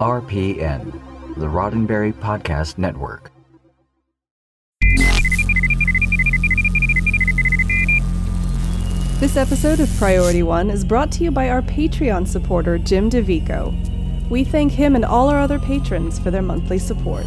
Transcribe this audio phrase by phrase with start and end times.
[0.00, 0.92] RPN,
[1.36, 3.30] the Roddenberry Podcast Network.
[9.20, 14.30] This episode of Priority One is brought to you by our Patreon supporter, Jim DeVico.
[14.30, 17.26] We thank him and all our other patrons for their monthly support.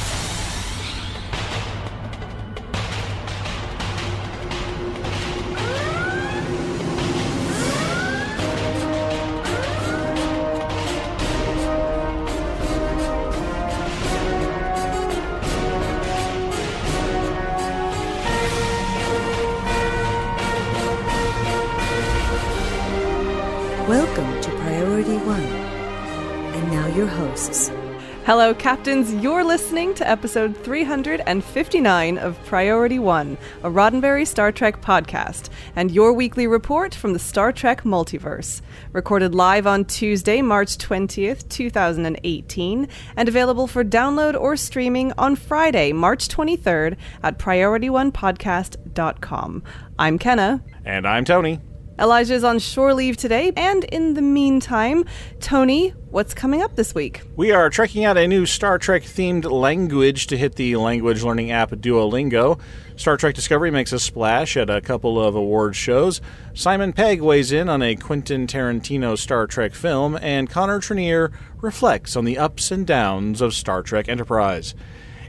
[28.31, 29.13] Hello, Captains.
[29.15, 36.13] You're listening to episode 359 of Priority One, a Roddenberry Star Trek podcast, and your
[36.13, 38.61] weekly report from the Star Trek multiverse.
[38.93, 45.91] Recorded live on Tuesday, March 20th, 2018, and available for download or streaming on Friday,
[45.91, 49.63] March 23rd at PriorityOnePodcast.com.
[49.99, 50.63] I'm Kenna.
[50.85, 51.59] And I'm Tony.
[51.99, 55.05] Elijah is on shore leave today, and in the meantime,
[55.39, 57.21] Tony, what's coming up this week?
[57.35, 61.51] We are trekking out a new Star Trek themed language to hit the language learning
[61.51, 62.59] app Duolingo.
[62.95, 66.21] Star Trek Discovery makes a splash at a couple of award shows.
[66.53, 71.31] Simon Pegg weighs in on a Quentin Tarantino Star Trek film, and Connor Trinneer
[71.61, 74.73] reflects on the ups and downs of Star Trek Enterprise.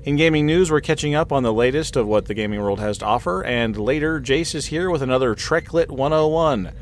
[0.05, 2.99] In gaming news, we're catching up on the latest of what the gaming world has
[2.99, 6.73] to offer, and later, Jace is here with another Treklit 101.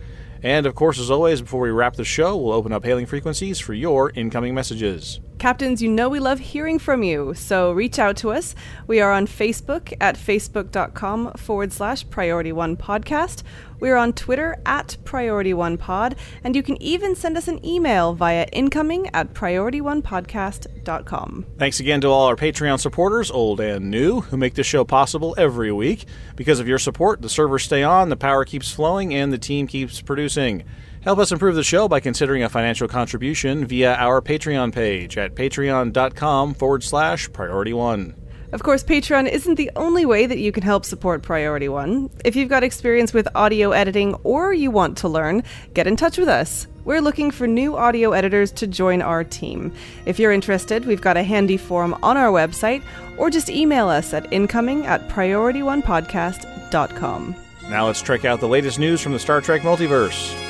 [0.42, 3.58] And of course, as always, before we wrap the show, we'll open up hailing frequencies
[3.60, 5.20] for your incoming messages.
[5.40, 8.54] Captains, you know we love hearing from you, so reach out to us.
[8.86, 13.42] We are on Facebook at facebook.com forward slash priority one podcast.
[13.80, 17.64] We are on Twitter at priority one pod, and you can even send us an
[17.64, 21.46] email via incoming at priorityonepodcast.com.
[21.56, 25.34] Thanks again to all our Patreon supporters, old and new, who make this show possible
[25.38, 26.04] every week.
[26.36, 29.66] Because of your support, the servers stay on, the power keeps flowing, and the team
[29.66, 30.64] keeps producing.
[31.02, 35.34] Help us improve the show by considering a financial contribution via our Patreon page at
[35.34, 38.14] patreon.com forward slash priority one.
[38.52, 42.10] Of course, Patreon isn't the only way that you can help support Priority One.
[42.24, 46.18] If you've got experience with audio editing or you want to learn, get in touch
[46.18, 46.66] with us.
[46.84, 49.72] We're looking for new audio editors to join our team.
[50.04, 52.82] If you're interested, we've got a handy form on our website,
[53.18, 57.36] or just email us at incoming at priorityonepodcast.com.
[57.68, 60.49] Now let's check out the latest news from the Star Trek multiverse.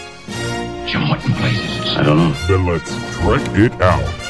[0.87, 1.97] Jim, what in blazes?
[1.97, 2.33] I don't know.
[2.47, 4.30] Then let's trek it out.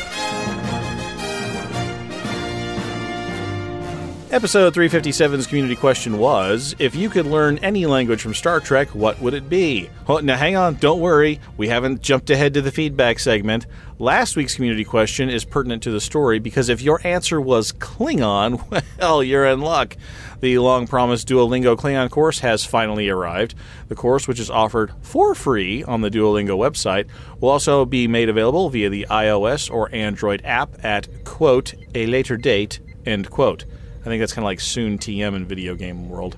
[4.33, 9.21] Episode 357's community question was If you could learn any language from Star Trek, what
[9.21, 9.91] would it be?
[10.07, 11.41] Well, now hang on, don't worry.
[11.57, 13.67] We haven't jumped ahead to the feedback segment.
[13.99, 18.85] Last week's community question is pertinent to the story because if your answer was Klingon,
[19.01, 19.97] well, you're in luck.
[20.39, 23.57] The long promised Duolingo Klingon course has finally arrived.
[23.89, 27.09] The course, which is offered for free on the Duolingo website,
[27.41, 32.37] will also be made available via the iOS or Android app at, quote, a later
[32.37, 33.65] date, end quote.
[34.01, 36.37] I think that's kind of like soon TM in video game world.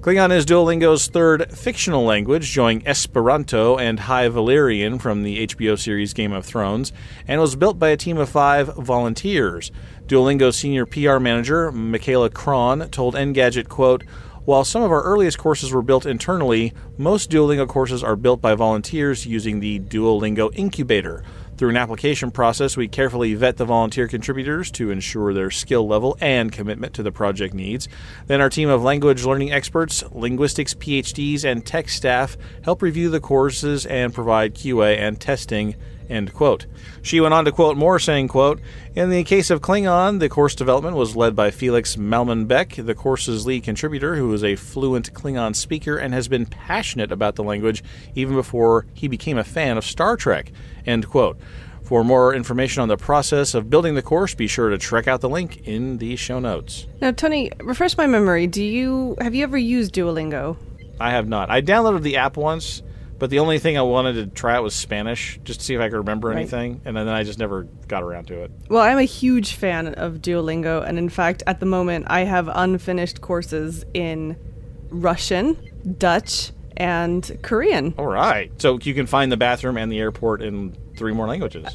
[0.00, 6.12] Klingon is Duolingo's third fictional language, joining Esperanto and High Valyrian from the HBO series
[6.12, 6.92] Game of Thrones,
[7.26, 9.72] and was built by a team of five volunteers.
[10.06, 14.04] Duolingo's senior PR manager, Michaela Kron, told Engadget, quote,
[14.44, 18.54] while some of our earliest courses were built internally, most Duolingo courses are built by
[18.54, 21.22] volunteers using the Duolingo Incubator.
[21.58, 26.16] Through an application process, we carefully vet the volunteer contributors to ensure their skill level
[26.20, 27.88] and commitment to the project needs.
[28.28, 33.18] Then, our team of language learning experts, linguistics PhDs, and tech staff help review the
[33.18, 35.74] courses and provide QA and testing.
[36.08, 36.66] End quote.
[37.02, 38.60] She went on to quote more, saying, quote,
[38.94, 43.46] In the case of Klingon, the course development was led by Felix Malmenbeck, the course's
[43.46, 47.84] lead contributor, who is a fluent Klingon speaker and has been passionate about the language
[48.14, 50.50] even before he became a fan of Star Trek.
[50.86, 51.38] End quote.
[51.88, 55.22] For more information on the process of building the course, be sure to check out
[55.22, 56.86] the link in the show notes.
[57.00, 58.46] Now, Tony, refresh my memory.
[58.46, 60.58] Do you have you ever used Duolingo?
[61.00, 61.48] I have not.
[61.48, 62.82] I downloaded the app once,
[63.18, 65.80] but the only thing I wanted to try out was Spanish, just to see if
[65.80, 66.38] I could remember Right.
[66.38, 68.50] anything, and then I just never got around to it.
[68.68, 72.48] Well, I'm a huge fan of Duolingo, and in fact, at the moment, I have
[72.52, 74.36] unfinished courses in
[74.90, 75.56] Russian,
[75.98, 77.92] Dutch, and Korean.
[77.98, 78.50] All right.
[78.60, 81.66] So you can find the bathroom and the airport in three more languages.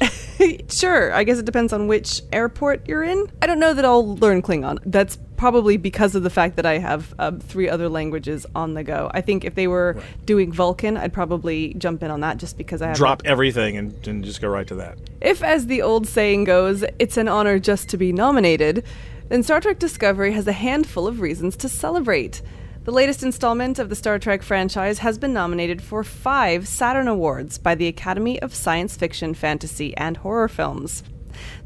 [0.68, 3.26] Sure, I guess it depends on which airport you're in.
[3.40, 4.78] I don't know that I'll learn Klingon.
[4.84, 8.84] That's probably because of the fact that I have um, three other languages on the
[8.84, 9.10] go.
[9.12, 12.82] I think if they were doing Vulcan, I'd probably jump in on that just because
[12.82, 12.96] I have.
[12.96, 14.98] Drop everything and, and just go right to that.
[15.20, 18.84] If, as the old saying goes, it's an honor just to be nominated,
[19.28, 22.42] then Star Trek Discovery has a handful of reasons to celebrate.
[22.84, 27.56] The latest installment of the Star Trek franchise has been nominated for five Saturn Awards
[27.56, 31.02] by the Academy of Science Fiction, Fantasy, and Horror Films.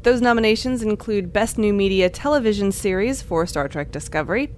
[0.03, 4.51] Those nominations include Best New Media Television Series for Star Trek Discovery,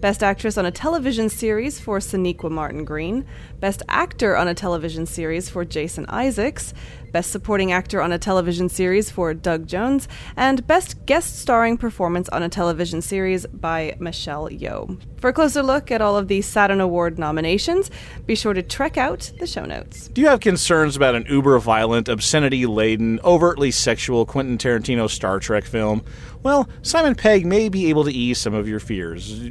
[0.00, 3.26] Best Actress on a Television Series for Sonequa Martin Green,
[3.60, 6.74] Best Actor on a Television Series for Jason Isaacs,
[7.12, 12.28] Best Supporting Actor on a Television Series for Doug Jones, and Best Guest Starring Performance
[12.30, 15.00] on a Television Series by Michelle Yeoh.
[15.20, 17.90] For a closer look at all of the Saturn Award nominations,
[18.26, 20.08] be sure to check out the show notes.
[20.08, 25.40] Do you have concerns about an uber violent, obscenity laden, overtly sexual Quentin Tarantino Star
[25.40, 26.02] Trek film?
[26.42, 29.50] Well, Simon Pegg may be able to ease some of your fears.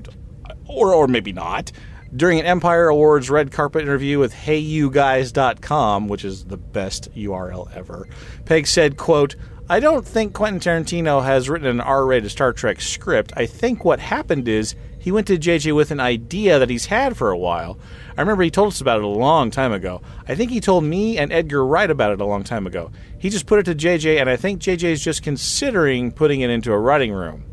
[0.68, 1.72] Or, or maybe not.
[2.16, 8.08] During an Empire Awards red carpet interview with HeyYouGuys.com, which is the best URL ever,
[8.46, 9.36] Pegg said, quote,
[9.68, 13.34] I don't think Quentin Tarantino has written an R-rated Star Trek script.
[13.36, 17.18] I think what happened is he went to JJ with an idea that he's had
[17.18, 17.78] for a while.
[18.16, 20.02] I remember he told us about it a long time ago.
[20.28, 22.92] I think he told me and Edgar Wright about it a long time ago.
[23.20, 26.50] He just put it to JJ, and I think JJ is just considering putting it
[26.50, 27.44] into a writing room.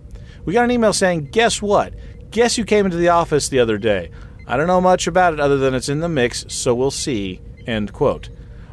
[0.45, 1.95] We got an email saying, Guess what?
[2.31, 4.11] Guess who came into the office the other day?
[4.47, 7.41] I don't know much about it other than it's in the mix, so we'll see.
[7.67, 8.29] End quote.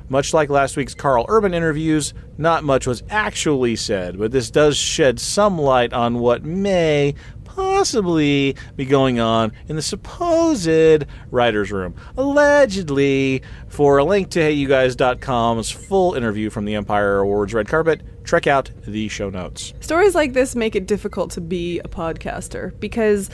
[0.09, 4.75] Much like last week's Karl Urban interviews, not much was actually said, but this does
[4.75, 7.13] shed some light on what may
[7.43, 11.93] possibly be going on in the supposed writer's room.
[12.17, 18.47] Allegedly, for a link to HeyYouGuys.com's full interview from the Empire Awards red carpet, check
[18.47, 19.73] out the show notes.
[19.79, 23.29] Stories like this make it difficult to be a podcaster because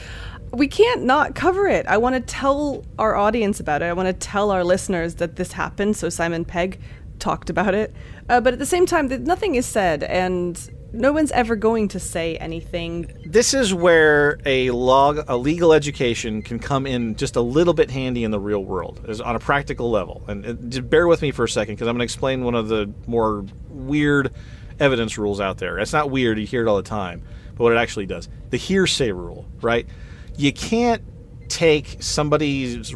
[0.56, 1.86] we can't not cover it.
[1.88, 3.86] I want to tell our audience about it.
[3.86, 5.98] I want to tell our listeners that this happened.
[5.98, 6.80] So Simon Pegg
[7.20, 7.94] talked about it,
[8.30, 12.00] uh, but at the same time, nothing is said, and no one's ever going to
[12.00, 13.12] say anything.
[13.26, 17.92] This is where a log, a legal education can come in just a little bit
[17.92, 20.24] handy in the real world, is on a practical level.
[20.28, 22.68] And just bear with me for a second because I'm going to explain one of
[22.68, 24.34] the more weird
[24.80, 25.80] evidence rules out there.
[25.80, 27.24] It's not weird; you hear it all the time,
[27.56, 29.88] but what it actually does, the hearsay rule, right?
[30.38, 31.02] You can't
[31.50, 32.94] take somebody's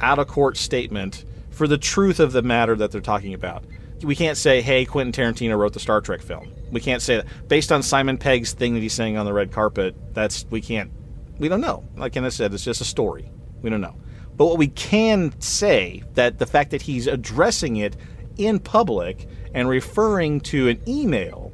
[0.00, 3.64] out of court statement for the truth of the matter that they're talking about.
[4.02, 7.26] We can't say, "Hey, Quentin Tarantino wrote the Star Trek film." We can't say that
[7.48, 9.94] based on Simon Pegg's thing that he's saying on the red carpet.
[10.12, 10.90] That's we can't.
[11.38, 11.84] We don't know.
[11.96, 13.30] Like Kenneth said, it's just a story.
[13.62, 13.94] We don't know.
[14.36, 17.96] But what we can say that the fact that he's addressing it
[18.38, 21.52] in public and referring to an email,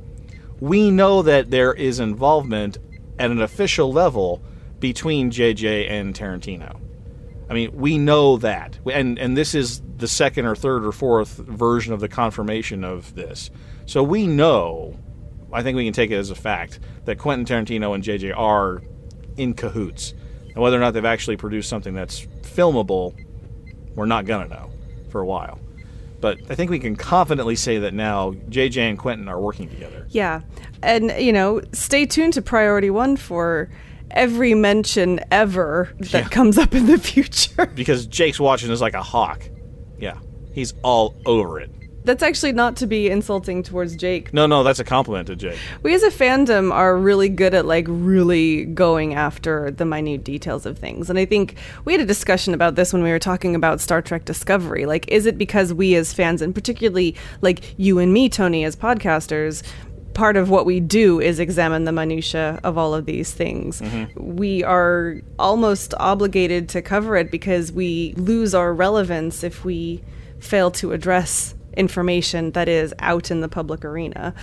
[0.61, 2.79] we know that there is involvement
[3.19, 4.43] at an official level
[4.81, 6.81] between JJ and Tarantino.
[7.51, 11.37] I mean, we know that, and and this is the second or third or fourth
[11.37, 13.51] version of the confirmation of this.
[13.87, 14.99] So we know,
[15.53, 18.83] I think we can take it as a fact that Quentin Tarantino and JJ are
[19.37, 20.13] in cahoots,
[20.49, 23.15] and whether or not they've actually produced something that's filmable,
[23.95, 24.71] we're not gonna know
[25.09, 25.59] for a while.
[26.21, 30.07] But I think we can confidently say that now JJ and Quentin are working together.
[30.11, 30.41] Yeah.
[30.83, 33.71] And, you know, stay tuned to Priority One for
[34.11, 36.29] every mention ever that Yeah.
[36.29, 37.67] comes up in the future.
[37.75, 39.43] because Jake's watching is like a hawk.
[39.99, 40.19] Yeah,
[40.53, 41.71] he's all over it.
[42.05, 44.33] That's actually not to be insulting towards Jake.
[44.33, 45.59] No, no, that's a compliment to Jake.
[45.83, 50.65] We as a fandom are really good at like really going after the minute details
[50.65, 51.11] of things.
[51.11, 54.00] And I think we had a discussion about this when we were talking about Star
[54.00, 54.87] Trek Discovery.
[54.87, 58.75] Like is it because we as fans and particularly like you and me Tony as
[58.75, 59.62] podcasters
[60.19, 63.81] part of what we do is examine the minutia of all of these things.
[63.81, 64.37] Mm-hmm.
[64.37, 70.03] We are almost obligated to cover it because we lose our relevance if we
[70.41, 74.35] fail to address information that is out in the public arena.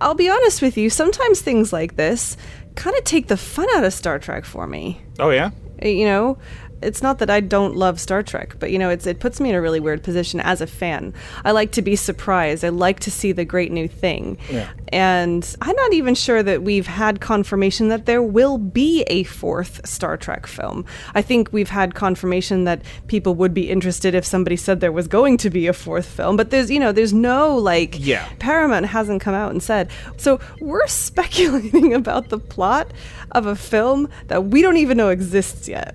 [0.00, 2.36] I'll be honest with you, sometimes things like this
[2.76, 5.02] kind of take the fun out of Star Trek for me.
[5.18, 5.50] Oh yeah,
[5.82, 6.38] You know,
[6.82, 9.50] it's not that I don't love Star Trek, but you know, it's it puts me
[9.50, 11.14] in a really weird position as a fan.
[11.44, 12.64] I like to be surprised.
[12.64, 14.38] I like to see the great new thing.
[14.50, 14.68] Yeah.
[14.88, 19.86] And I'm not even sure that we've had confirmation that there will be a fourth
[19.86, 20.84] Star Trek film.
[21.14, 25.08] I think we've had confirmation that people would be interested if somebody said there was
[25.08, 28.28] going to be a fourth film, but there's, you know, there's no like Yeah.
[28.38, 29.90] Paramount hasn't come out and said.
[30.16, 30.86] So we're
[31.18, 32.92] speculating about the plot
[33.32, 35.94] of a film that we don't even know exists yet.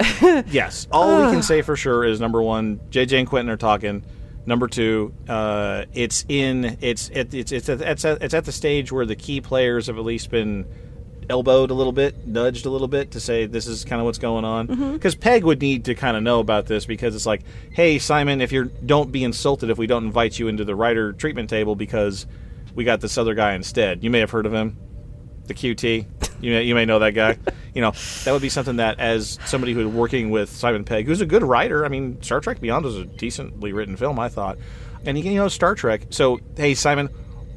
[0.48, 0.86] yes.
[0.90, 4.04] All we can say for sure is number one, JJ and Quentin are talking.
[4.46, 8.52] Number two, uh, it's in it's it, it's it's at, it's at, it's at the
[8.52, 10.66] stage where the key players have at least been
[11.28, 14.18] elbowed a little bit, nudged a little bit to say this is kind of what's
[14.18, 14.66] going on.
[14.92, 18.40] Because Pegg would need to kind of know about this because it's like, hey Simon,
[18.40, 21.76] if you're don't be insulted if we don't invite you into the writer treatment table
[21.76, 22.26] because
[22.74, 24.02] we got this other guy instead.
[24.02, 24.78] You may have heard of him,
[25.44, 26.06] the QT.
[26.40, 27.38] You may, you may know that guy.
[27.72, 27.92] You know
[28.24, 31.44] that would be something that, as somebody who's working with Simon Pegg, who's a good
[31.44, 31.84] writer.
[31.84, 34.58] I mean, Star Trek Beyond was a decently written film, I thought,
[35.06, 36.06] and you know Star Trek.
[36.10, 37.10] So hey, Simon,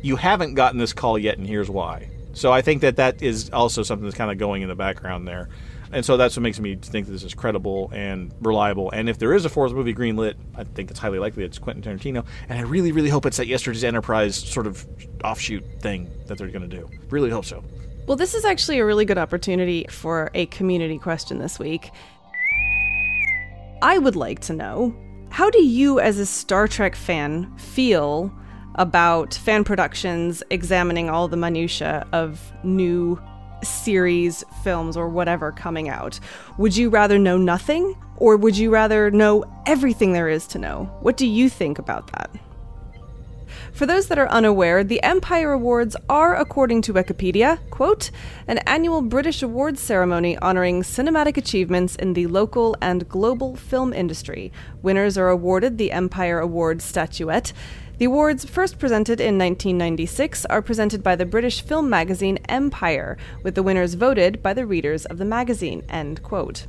[0.04, 2.12] you haven't gotten this call yet, and here's why.
[2.34, 5.28] So I think that that is also something that's kind of going in the background
[5.28, 5.50] there.
[5.92, 8.90] And so that's what makes me think this is credible and reliable.
[8.90, 11.84] And if there is a fourth movie greenlit, I think it's highly likely it's Quentin
[11.84, 12.26] Tarantino.
[12.50, 14.88] And I really, really hope it's that Yesterday's Enterprise sort of
[15.24, 16.90] offshoot thing that they're going to do.
[17.10, 17.64] Really hope so.
[18.06, 21.90] Well, this is actually a really good opportunity for a community question this week.
[23.82, 24.94] I would like to know
[25.30, 28.34] how do you, as a Star Trek fan, feel
[28.76, 33.22] about fan productions examining all the minutiae of new
[33.64, 36.20] series, films, or whatever coming out?
[36.58, 40.94] Would you rather know nothing, or would you rather know everything there is to know?
[41.00, 42.30] What do you think about that?
[43.74, 48.12] For those that are unaware, the Empire Awards are, according to Wikipedia, quote,
[48.48, 54.52] an annual British awards ceremony honoring cinematic achievements in the local and global film industry.
[54.84, 57.52] Winners are awarded the Empire Award statuette.
[57.98, 63.56] The awards, first presented in 1996, are presented by the British film magazine Empire, with
[63.56, 66.68] the winners voted by the readers of the magazine, end quote.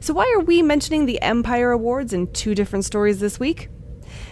[0.00, 3.68] So, why are we mentioning the Empire Awards in two different stories this week?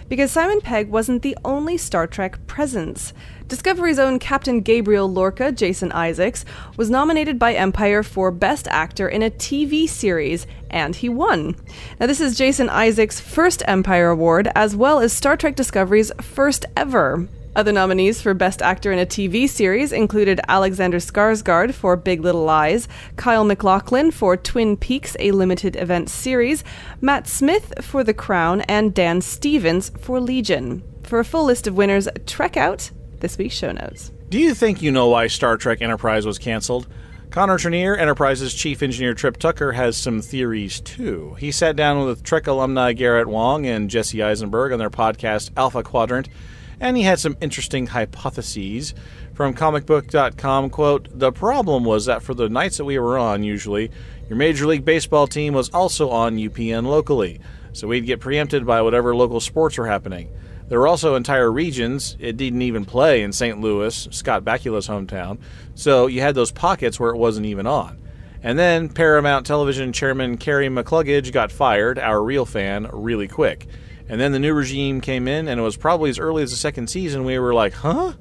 [0.09, 3.13] Because Simon Pegg wasn't the only Star Trek presence.
[3.47, 6.45] Discovery's own Captain Gabriel Lorca, Jason Isaacs,
[6.77, 11.55] was nominated by Empire for Best Actor in a TV series, and he won.
[11.99, 16.65] Now, this is Jason Isaacs' first Empire Award, as well as Star Trek Discovery's first
[16.75, 17.27] ever.
[17.57, 22.43] Other nominees for Best Actor in a TV series included Alexander Skarsgård for Big Little
[22.43, 26.63] Lies, Kyle MacLachlan for Twin Peaks, a limited event series,
[27.01, 30.83] Matt Smith for The Crown, and Dan Stevens for Legion.
[31.01, 34.11] For a full list of winners, trek out this week's show notes.
[34.29, 36.87] Do you think you know why Star Trek Enterprise was canceled?
[37.31, 41.35] Connor Trinneer, Enterprise's chief engineer Trip Tucker, has some theories too.
[41.39, 45.81] He sat down with Trek alumni Garrett Wang and Jesse Eisenberg on their podcast Alpha
[45.81, 46.29] Quadrant,
[46.79, 48.93] and he had some interesting hypotheses.
[49.33, 53.91] From comicbook.com, quote, The problem was that for the nights that we were on, usually,
[54.27, 57.39] your Major League Baseball team was also on UPN locally,
[57.73, 60.29] so we'd get preempted by whatever local sports were happening.
[60.67, 63.61] There were also entire regions it didn't even play in St.
[63.61, 65.39] Louis, Scott Bakula's hometown,
[65.75, 68.01] so you had those pockets where it wasn't even on.
[68.43, 73.67] And then Paramount Television chairman Kerry McCluggage got fired, our real fan, really quick.
[74.09, 76.57] And then the new regime came in, and it was probably as early as the
[76.57, 78.13] second season we were like, huh?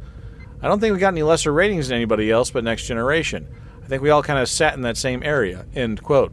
[0.61, 3.47] I don't think we got any lesser ratings than anybody else but Next Generation.
[3.85, 5.67] I think we all kind of sat in that same area.
[5.75, 6.33] End quote.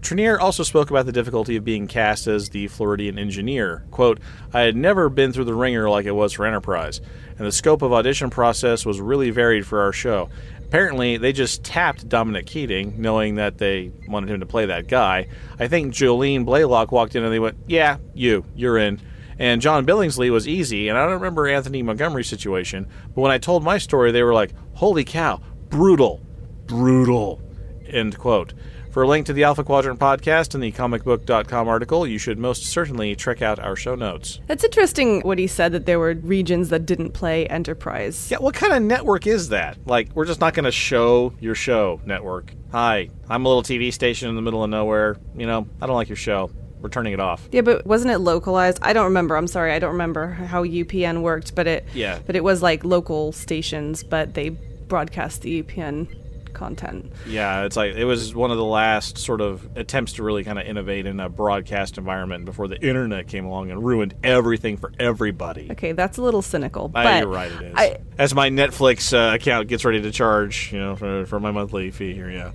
[0.00, 3.84] Trinneer also spoke about the difficulty of being cast as the Floridian engineer.
[3.90, 4.20] Quote,
[4.52, 7.00] I had never been through the ringer like it was for Enterprise,
[7.38, 10.28] and the scope of audition process was really varied for our show.
[10.74, 15.28] Apparently, they just tapped Dominic Keating, knowing that they wanted him to play that guy.
[15.56, 19.00] I think Jolene Blaylock walked in and they went, Yeah, you, you're in.
[19.38, 23.38] And John Billingsley was easy, and I don't remember Anthony Montgomery's situation, but when I
[23.38, 26.20] told my story, they were like, Holy cow, brutal,
[26.66, 27.40] brutal.
[27.86, 28.52] End quote.
[28.94, 32.66] For a link to the Alpha Quadrant podcast and the comicbook.com article, you should most
[32.66, 34.38] certainly check out our show notes.
[34.48, 38.30] It's interesting what he said that there were regions that didn't play Enterprise.
[38.30, 39.78] Yeah, what kind of network is that?
[39.84, 42.54] Like, we're just not going to show your show, network.
[42.70, 45.16] Hi, I'm a little TV station in the middle of nowhere.
[45.36, 46.52] You know, I don't like your show.
[46.80, 47.48] We're turning it off.
[47.50, 48.78] Yeah, but wasn't it localized?
[48.80, 49.36] I don't remember.
[49.36, 52.20] I'm sorry, I don't remember how UPN worked, but it Yeah.
[52.26, 56.06] but it was like local stations, but they broadcast the UPN
[56.54, 57.12] content.
[57.26, 60.58] Yeah, it's like it was one of the last sort of attempts to really kind
[60.58, 64.92] of innovate in a broadcast environment before the internet came along and ruined everything for
[64.98, 65.68] everybody.
[65.72, 67.74] Okay, that's a little cynical, but you're right, it is.
[67.76, 71.50] I, As my Netflix uh, account gets ready to charge, you know, for, for my
[71.50, 72.52] monthly fee here, yeah.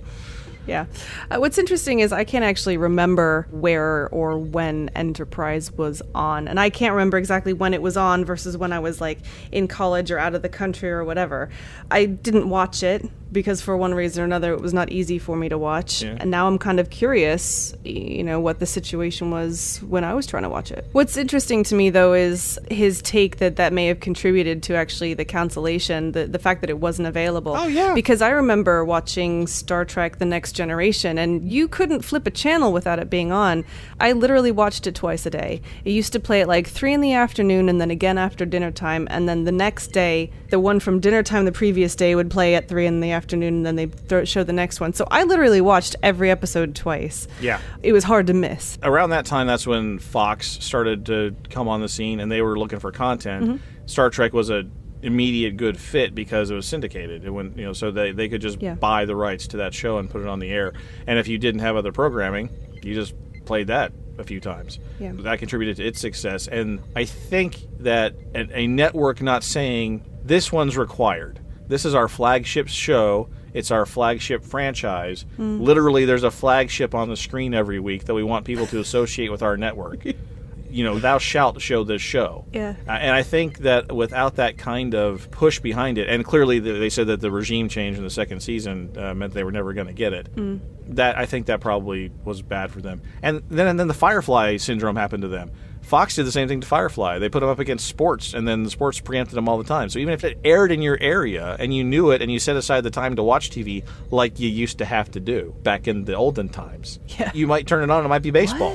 [0.66, 0.86] Yeah.
[1.30, 6.48] Uh, what's interesting is I can't actually remember where or when Enterprise was on.
[6.48, 9.18] And I can't remember exactly when it was on versus when I was like
[9.50, 11.48] in college or out of the country or whatever.
[11.90, 15.36] I didn't watch it because for one reason or another it was not easy for
[15.36, 16.02] me to watch.
[16.02, 16.16] Yeah.
[16.18, 20.26] And now I'm kind of curious, you know, what the situation was when I was
[20.26, 20.86] trying to watch it.
[20.92, 25.14] What's interesting to me though is his take that that may have contributed to actually
[25.14, 27.54] the cancellation, the the fact that it wasn't available.
[27.56, 27.94] Oh, yeah.
[27.94, 32.72] Because I remember watching Star Trek The Next Generation and you couldn't flip a channel
[32.72, 33.64] without it being on.
[33.98, 35.62] I literally watched it twice a day.
[35.84, 38.70] It used to play at like 3 in the afternoon and then again after dinner
[38.70, 42.30] time and then the next day the one from dinner time the previous day would
[42.30, 44.92] play at 3 in the afternoon and then they'd throw, show the next one.
[44.92, 47.28] So I literally watched every episode twice.
[47.40, 47.60] Yeah.
[47.82, 48.78] It was hard to miss.
[48.82, 52.58] around that time, that's when Fox started to come on the scene, and they were
[52.58, 53.44] looking for content.
[53.44, 53.86] Mm-hmm.
[53.86, 54.64] Star Trek was a
[55.02, 57.24] immediate good fit because it was syndicated.
[57.24, 58.74] It went, you know, so they they could just Yeah.
[58.74, 60.74] buy the rights to that show and put it on the air.
[61.06, 62.50] And if you didn't have other programming,
[62.82, 63.14] you just
[63.46, 64.78] played that a few times.
[64.98, 65.12] Yeah.
[65.14, 66.48] That contributed to its success.
[66.48, 71.40] And I think that a network not saying this one's required.
[71.70, 73.28] This is our flagship show.
[73.54, 75.24] It's our flagship franchise.
[75.38, 75.60] Mm.
[75.60, 79.30] Literally, there's a flagship on the screen every week that we want people to associate
[79.30, 80.04] with our network.
[80.70, 82.44] you know, thou shalt show this show.
[82.52, 82.74] Yeah.
[82.88, 86.80] Uh, and I think that without that kind of push behind it, and clearly th-
[86.80, 89.72] they said that the regime change in the second season uh, meant they were never
[89.72, 90.34] going to get it.
[90.34, 90.60] Mm.
[90.88, 93.00] That I think that probably was bad for them.
[93.22, 95.52] And then and then the Firefly syndrome happened to them.
[95.90, 97.18] Fox did the same thing to Firefly.
[97.18, 99.88] They put them up against sports, and then the sports preempted them all the time.
[99.88, 102.54] So even if it aired in your area and you knew it, and you set
[102.56, 106.04] aside the time to watch TV like you used to have to do back in
[106.04, 107.32] the olden times, Yeah.
[107.34, 108.04] you might turn it on.
[108.04, 108.72] It might be baseball.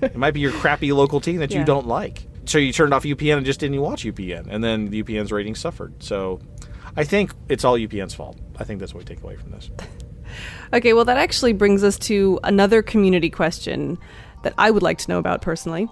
[0.00, 2.24] it might be your crappy local team that you don't like.
[2.44, 5.58] So you turned off UPN and just didn't watch UPN, and then the UPN's ratings
[5.58, 6.00] suffered.
[6.02, 6.40] So
[6.96, 8.38] I think it's all UPN's fault.
[8.58, 9.70] I think that's what we take away from this.
[10.74, 13.96] Okay, well, that actually brings us to another community question
[14.42, 15.88] that I would like to know about personally.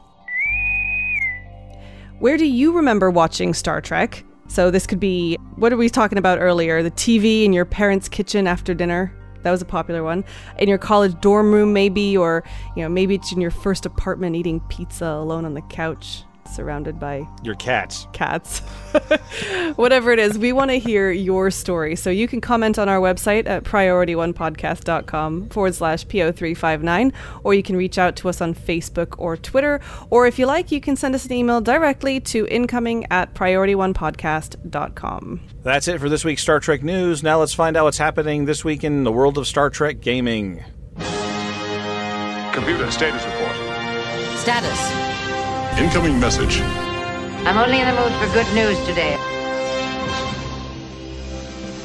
[2.18, 4.24] Where do you remember watching Star Trek?
[4.48, 6.82] So, this could be what are we talking about earlier?
[6.82, 9.12] The TV in your parents' kitchen after dinner?
[9.42, 10.24] That was a popular one.
[10.58, 12.42] In your college dorm room, maybe, or,
[12.74, 16.98] you know, maybe it's in your first apartment eating pizza alone on the couch, surrounded
[16.98, 18.06] by Your cats.
[18.12, 18.60] cats.
[19.76, 21.96] Whatever it is, we want to hear your story.
[21.96, 27.12] So you can comment on our website at priority1podcast.com forward slash PO359,
[27.44, 30.72] or you can reach out to us on Facebook or Twitter, or if you like,
[30.72, 35.40] you can send us an email directly to incoming at priority1podcast.com.
[35.62, 37.22] That's it for this week's Star Trek news.
[37.22, 40.62] Now let's find out what's happening this week in the world of Star Trek gaming.
[42.52, 43.56] Computer status report.
[44.38, 45.05] Status.
[45.78, 46.62] Incoming message.
[46.62, 49.14] I'm only in the mood for good news today.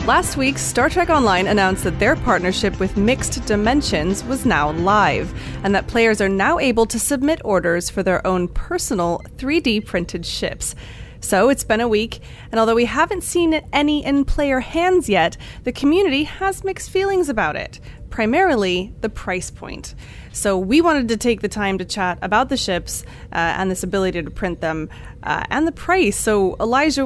[0.06, 5.34] Last week, Star Trek Online announced that their partnership with Mixed Dimensions was now live,
[5.66, 10.26] and that players are now able to submit orders for their own personal 3D printed
[10.26, 10.74] ships.
[11.20, 15.36] So it's been a week, and although we haven't seen any in player hands yet,
[15.66, 19.96] the community has mixed feelings about it, primarily the price point.
[20.34, 23.82] So we wanted to take the time to chat about the ships uh, and this
[23.84, 24.90] ability to print them
[25.24, 26.18] uh, and the price.
[26.18, 27.06] So, Elijah,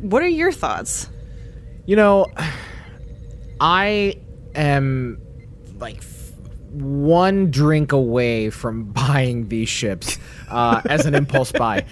[0.00, 1.08] what are your thoughts?
[1.86, 2.26] You know,
[3.60, 4.16] I
[4.54, 5.20] am
[5.78, 6.32] like f-
[6.72, 11.84] one drink away from buying these ships uh, as an impulse buy.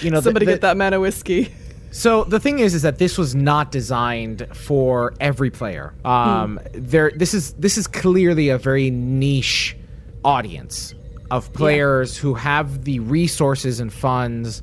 [0.00, 1.52] You know, Somebody the- get that man of whiskey.
[1.92, 5.92] So the thing is, is that this was not designed for every player.
[6.04, 9.76] Um, There, this is this is clearly a very niche
[10.24, 10.94] audience
[11.30, 14.62] of players who have the resources and funds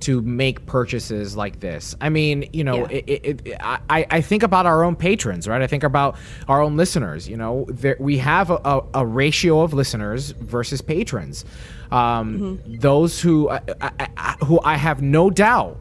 [0.00, 1.96] to make purchases like this.
[2.00, 2.98] I mean, you know, Yeah.
[2.98, 5.60] it, it, it, I, I think about our own patrons, right?
[5.60, 7.28] I think about our own listeners.
[7.28, 11.44] You know, there, we have a, a, a ratio of listeners versus patrons.
[11.90, 15.78] Um, Those who I, I, I, who I have no doubt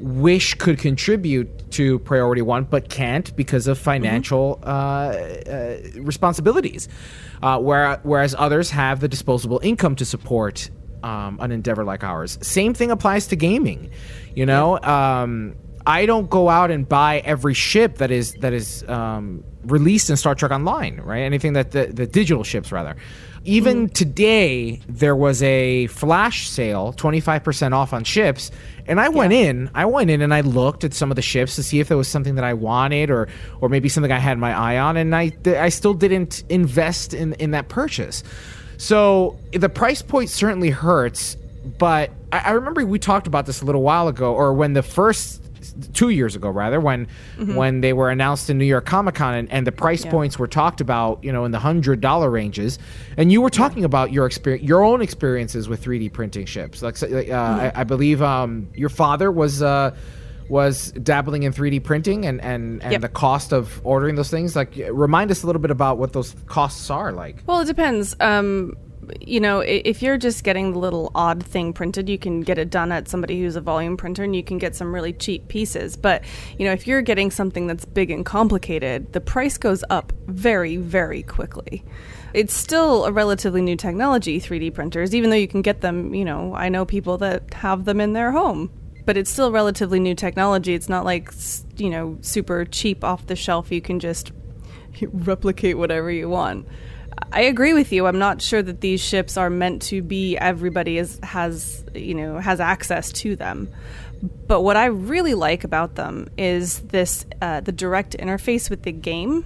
[0.00, 6.88] wish could contribute to priority one but can't because of financial uh, uh, responsibilities.
[7.42, 10.70] Uh, where, whereas others have the disposable income to support
[11.02, 12.38] um, an endeavor like ours.
[12.42, 13.90] Same thing applies to gaming.
[14.34, 15.56] You know um,
[15.86, 20.16] i don't go out and buy every ship that is that is um, released in
[20.16, 21.22] star trek online right?
[21.22, 22.94] Anything that the, the digital ships rather
[23.44, 23.92] even hmm.
[23.92, 28.50] today there was a flash sale 25% off on ships
[28.86, 31.56] and i went in i went in and i looked at some of the ships
[31.56, 33.28] to see if there was something that i wanted or
[33.60, 37.32] or maybe something i had my eye on and i i still didn't invest in
[37.34, 38.22] in that purchase.
[38.76, 41.36] So the price point certainly hurts
[41.78, 44.82] but I, I remember we talked about this a little while ago or when the
[44.82, 45.42] first
[45.92, 47.06] two years ago rather when
[47.54, 50.80] when they were announced in new york comic-con and, and the price points were talked
[50.80, 52.78] about you know in the hundred dollar ranges
[53.16, 57.00] and you were talking about your experience your own experiences with 3d printing ships like
[57.02, 59.94] uh, I, I believe um, your father was uh,
[60.48, 63.00] was dabbling in 3D printing and and, and Yep.
[63.02, 64.56] the cost of ordering those things.
[64.56, 67.42] Like, remind us a little bit about what those costs are like.
[67.46, 68.16] Well, it depends.
[68.18, 68.74] Um,
[69.20, 72.70] you know, if you're just getting the little odd thing printed, you can get it
[72.70, 75.96] done at somebody who's a volume printer and you can get some really cheap pieces.
[75.96, 76.24] But,
[76.58, 80.76] you know, if you're getting something that's big and complicated, the price goes up very,
[80.76, 81.84] very quickly.
[82.34, 86.24] It's still a relatively new technology, 3D printers, even though you can get them, you
[86.24, 88.70] know, I know people that have them in their home.
[89.06, 90.74] But it's still relatively new technology.
[90.74, 91.32] It's not like,
[91.76, 93.72] you know, super cheap off the shelf.
[93.72, 94.32] You can just
[95.02, 96.66] replicate whatever you want.
[97.32, 98.06] I agree with you.
[98.06, 102.38] I'm not sure that these ships are meant to be everybody is, has you know
[102.38, 103.68] has access to them.
[104.46, 108.92] But what I really like about them is this uh, the direct interface with the
[108.92, 109.44] game,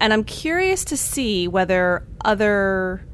[0.00, 3.04] and I'm curious to see whether other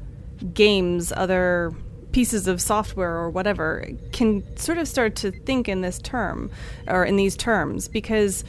[0.53, 1.73] games, other
[2.11, 6.49] pieces of software or whatever can sort of start to think in this term
[6.87, 8.45] or in these terms because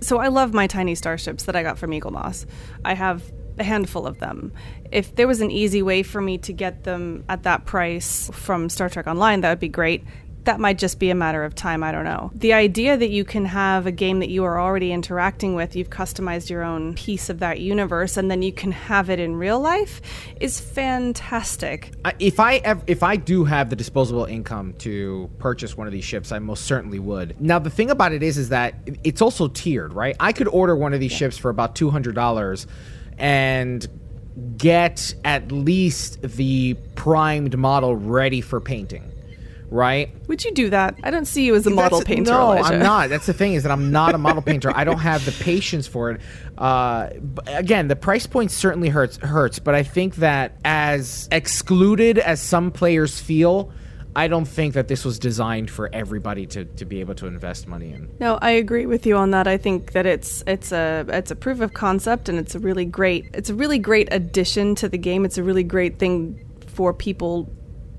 [0.00, 2.46] so I love my tiny starships that I got from Eaglemoss.
[2.84, 3.22] I have
[3.58, 4.52] a handful of them.
[4.90, 8.68] If there was an easy way for me to get them at that price from
[8.68, 10.04] Star Trek Online, that would be great.
[10.44, 12.32] That might just be a matter of time, I don't know.
[12.34, 15.88] The idea that you can have a game that you are already interacting with, you've
[15.88, 19.60] customized your own piece of that universe, and then you can have it in real
[19.60, 20.00] life
[20.40, 21.92] is fantastic.
[22.04, 25.92] I- if I ev- if I do have the disposable income to purchase one of
[25.92, 27.40] these ships, I most certainly would.
[27.40, 30.16] Now the thing about it is, is that it's also tiered, right?
[30.18, 32.66] I could order one of these ships for about two hundred dollars,
[33.22, 33.86] and
[34.58, 39.04] get at least the primed model ready for painting,
[39.70, 40.10] right?
[40.26, 40.96] Would you do that?
[41.04, 42.32] I don't see you as a model That's- painter.
[42.32, 42.74] No, Elijah.
[42.74, 43.08] I'm not.
[43.10, 44.72] That's the thing is that I'm not a model painter.
[44.74, 46.20] I don't have the patience for it.
[46.58, 47.10] Uh,
[47.46, 52.72] again, the price point certainly hurts hurts, but I think that as excluded as some
[52.72, 53.72] players feel,
[54.14, 57.66] I don't think that this was designed for everybody to, to be able to invest
[57.66, 58.10] money in.
[58.20, 59.46] No, I agree with you on that.
[59.46, 62.84] I think that it's it's a it's a proof of concept and it's a really
[62.84, 65.24] great it's a really great addition to the game.
[65.24, 67.48] It's a really great thing for people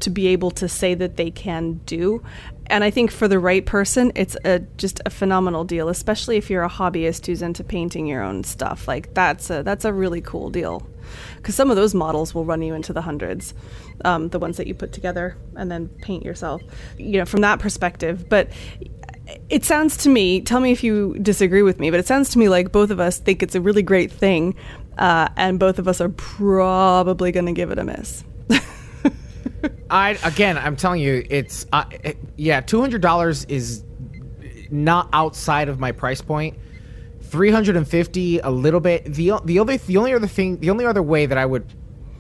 [0.02, 2.22] to be able to say that they can do.
[2.68, 6.50] And I think for the right person, it's a just a phenomenal deal, especially if
[6.50, 8.88] you're a hobbyist who's into painting your own stuff.
[8.88, 10.88] Like that's a that's a really cool deal.
[11.36, 13.54] Because some of those models will run you into the hundreds,
[14.06, 16.62] um, the ones that you put together and then paint yourself.
[16.98, 18.30] You know, from that perspective.
[18.30, 18.50] But
[19.50, 22.40] it sounds to me, tell me if you disagree with me, but it sounds to
[22.40, 24.56] me like both of us think it's a really great thing,
[24.98, 28.24] uh, and both of us are probably going to give it a miss.
[29.90, 33.84] I again, I'm telling you, it's uh, it- yeah, two hundred dollars is
[34.70, 36.58] not outside of my price point.
[37.22, 39.06] Three hundred and fifty, a little bit.
[39.06, 41.66] the The other, the only other thing, the only other way that I would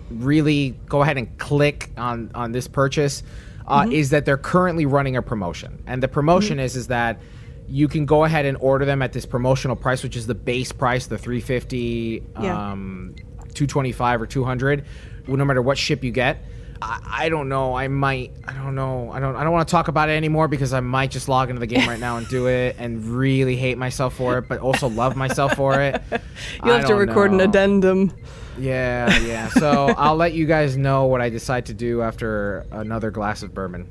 [0.10, 3.23] really go ahead and click on on this purchase
[3.67, 7.19] uh, is that they're currently running a promotion, and the promotion is is that
[7.67, 10.71] you can go ahead and order them at this promotional price, which is the base
[10.71, 12.71] price, the three fifty, Yeah.
[12.71, 13.15] um,
[13.53, 14.86] two twenty five or two hundred,
[15.27, 16.43] no matter what ship you get.
[16.84, 17.76] I, I don't know.
[17.76, 18.32] I might.
[18.46, 19.10] I don't know.
[19.12, 19.36] I don't.
[19.36, 21.67] I don't want to talk about it anymore because I might just log into the
[21.67, 25.15] game right now and do it and really hate myself for it, but also love
[25.15, 26.02] myself for it.
[26.12, 28.13] You'll I have to record an addendum.
[28.58, 29.48] Yeah, yeah.
[29.50, 33.54] So I'll let you guys know what I decide to do after another glass of
[33.54, 33.88] bourbon.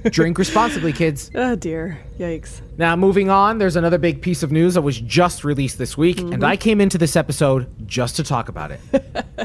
[0.10, 1.30] Drink responsibly, kids.
[1.34, 1.98] Oh dear.
[2.18, 2.60] Yikes.
[2.78, 6.18] Now, moving on, there's another big piece of news that was just released this week,
[6.18, 6.44] and mm-hmm.
[6.44, 8.80] I came into this episode just to talk about it.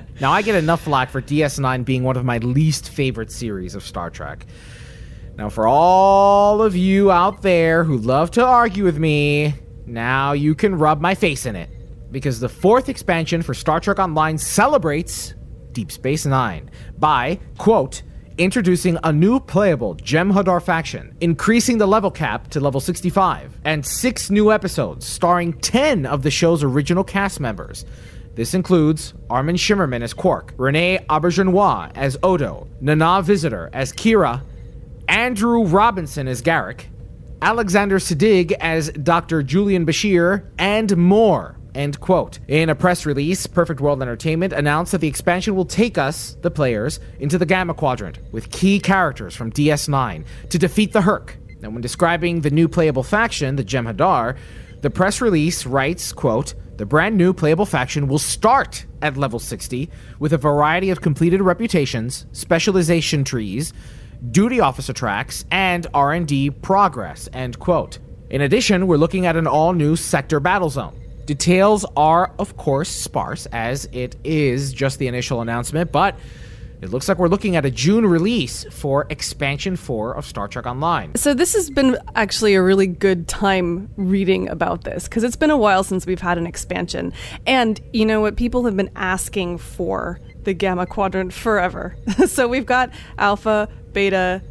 [0.21, 3.83] now, I get enough flack for DS9 being one of my least favorite series of
[3.83, 4.45] Star Trek.
[5.37, 9.53] Now, for all of you out there who love to argue with me,
[9.85, 11.69] now you can rub my face in it.
[12.11, 15.33] Because the fourth expansion for Star Trek Online celebrates
[15.73, 18.01] Deep Space Nine by, quote,
[18.37, 24.29] introducing a new playable Jem'Hadar faction, increasing the level cap to level 65, and six
[24.29, 27.85] new episodes starring 10 of the show's original cast members.
[28.35, 34.43] This includes Armin Shimerman as Quark, Renee Auberjonois as Odo, Nana Visitor as Kira,
[35.07, 36.85] Andrew Robinson as Garak,
[37.41, 39.41] Alexander Siddig as Dr.
[39.41, 41.56] Julian Bashir, and more.
[41.77, 42.39] End quote.
[42.47, 46.49] In a press release, Perfect World Entertainment announced that the expansion will take us, the
[46.49, 51.35] players, into the Gamma Quadrant with key characters from DS9 to defeat the Hur'q.
[51.61, 54.37] And when describing the new playable faction, the Jem'Hadar,
[54.81, 59.87] the press release writes, quote, the brand new playable faction will start at level 60
[60.17, 63.71] with a variety of completed reputations, specialization trees,
[64.31, 67.99] duty officer tracks, and R&D progress, end quote.
[68.31, 70.96] In addition, we're looking at an all-new sector battle zone.
[71.27, 76.15] Details are, of course, sparse, as it is just the initial announcement, but
[76.81, 80.65] it looks like we're looking at a June release for expansion 4 of Star Trek
[80.65, 81.13] Online.
[81.15, 85.51] So this has been actually a really good time reading about this because it's been
[85.51, 87.11] a while since we've had an expansion.
[87.45, 91.97] And you know what people have been asking for the Gamma Quadrant forever.
[92.25, 94.41] so we've got Alpha, Beta,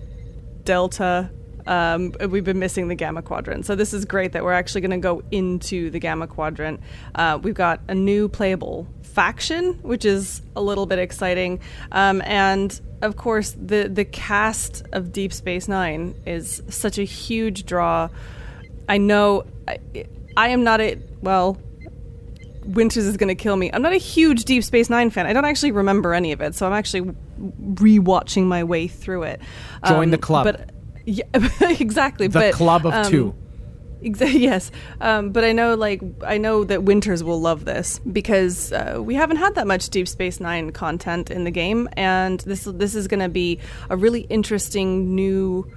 [0.64, 1.30] Delta,
[1.66, 3.66] um, we've been missing the Gamma Quadrant.
[3.66, 6.80] So this is great that we're actually going to go into the Gamma Quadrant.
[7.14, 11.60] Uh, we've got a new playable faction, which is a little bit exciting,
[11.92, 17.66] um, and of course the the cast of Deep Space Nine is such a huge
[17.66, 18.08] draw.
[18.88, 19.78] I know I,
[20.36, 21.58] I am not a well.
[22.64, 23.70] Winters is going to kill me.
[23.72, 25.24] I'm not a huge Deep Space Nine fan.
[25.26, 27.14] I don't actually remember any of it, so I'm actually
[27.62, 29.40] rewatching my way through it.
[29.86, 30.44] Join Um, the club.
[30.46, 30.70] But
[31.06, 31.24] yeah,
[31.60, 32.26] exactly.
[32.26, 33.34] The but, club of um, two.
[34.02, 38.72] Exa- yes, um, but I know, like, I know that Winters will love this because
[38.72, 42.64] uh, we haven't had that much Deep Space Nine content in the game, and this
[42.64, 45.70] this is going to be a really interesting new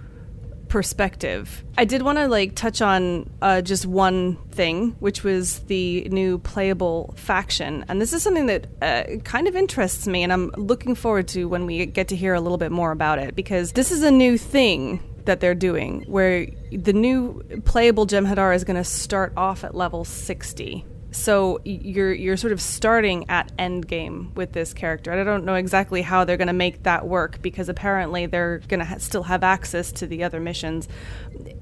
[0.68, 1.64] perspective.
[1.78, 6.40] I did want to like touch on uh, just one thing, which was the new
[6.40, 10.96] playable faction, and this is something that uh, kind of interests me, and I'm looking
[10.96, 13.92] forward to when we get to hear a little bit more about it because this
[13.92, 18.78] is a new thing that they're doing where the new playable Gem Jem'Hadar is going
[18.78, 20.84] to start off at level 60.
[21.12, 25.12] So you're you're sort of starting at end game with this character.
[25.12, 28.60] And I don't know exactly how they're going to make that work because apparently they're
[28.68, 30.88] going to ha- still have access to the other missions.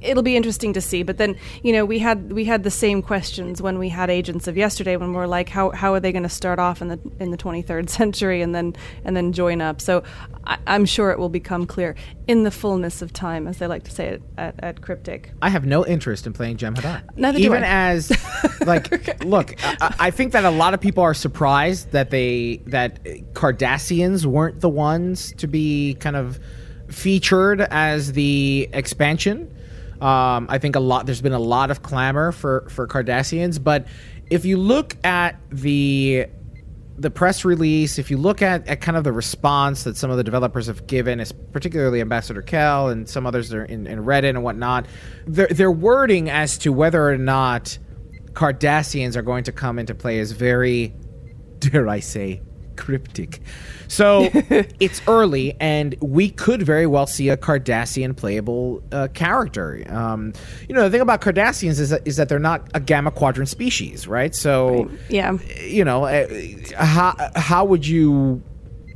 [0.02, 1.04] It'll be interesting to see.
[1.04, 4.48] But then you know we had we had the same questions when we had Agents
[4.48, 6.90] of Yesterday when we are like how how are they going to start off in
[6.90, 9.80] the in the 23rd century and then and then join up.
[9.82, 10.04] So
[10.46, 11.96] I, I'm sure it will become clear
[12.28, 15.32] in the fullness of time, as they like to say it at, at Cryptic.
[15.42, 16.58] I have no interest in playing.
[17.16, 17.92] Neither do Even I.
[17.92, 18.12] as,
[18.66, 23.04] like, look, I, I think that a lot of people are surprised that they that
[23.34, 26.40] Cardassians weren't the ones to be kind of
[26.90, 29.54] featured as the expansion.
[30.02, 31.06] Um, I think a lot.
[31.06, 33.88] There's been a lot of clamor for for Cardassians, but
[34.30, 36.28] if you look at the
[37.00, 40.18] the press release, if you look at, at kind of the response that some of
[40.18, 44.88] the developers have given, particularly Ambassador Kael and some others in, in Reddit and whatnot,
[45.28, 47.78] their, their wording as to whether or not
[48.38, 50.94] Cardassians are going to come into play is very,
[51.58, 52.44] dare I say,
[52.76, 53.42] cryptic.
[53.88, 54.30] So
[54.80, 59.84] it's early, and we could very well see a Cardassian playable uh, character.
[59.90, 60.34] Um,
[60.70, 63.50] you know, the thing about Cardassians is that, is that they're not a Gamma Quadrant
[63.50, 64.36] species, right?
[64.36, 65.40] So Yeah.
[65.60, 66.28] you know, uh,
[66.76, 68.44] how how would you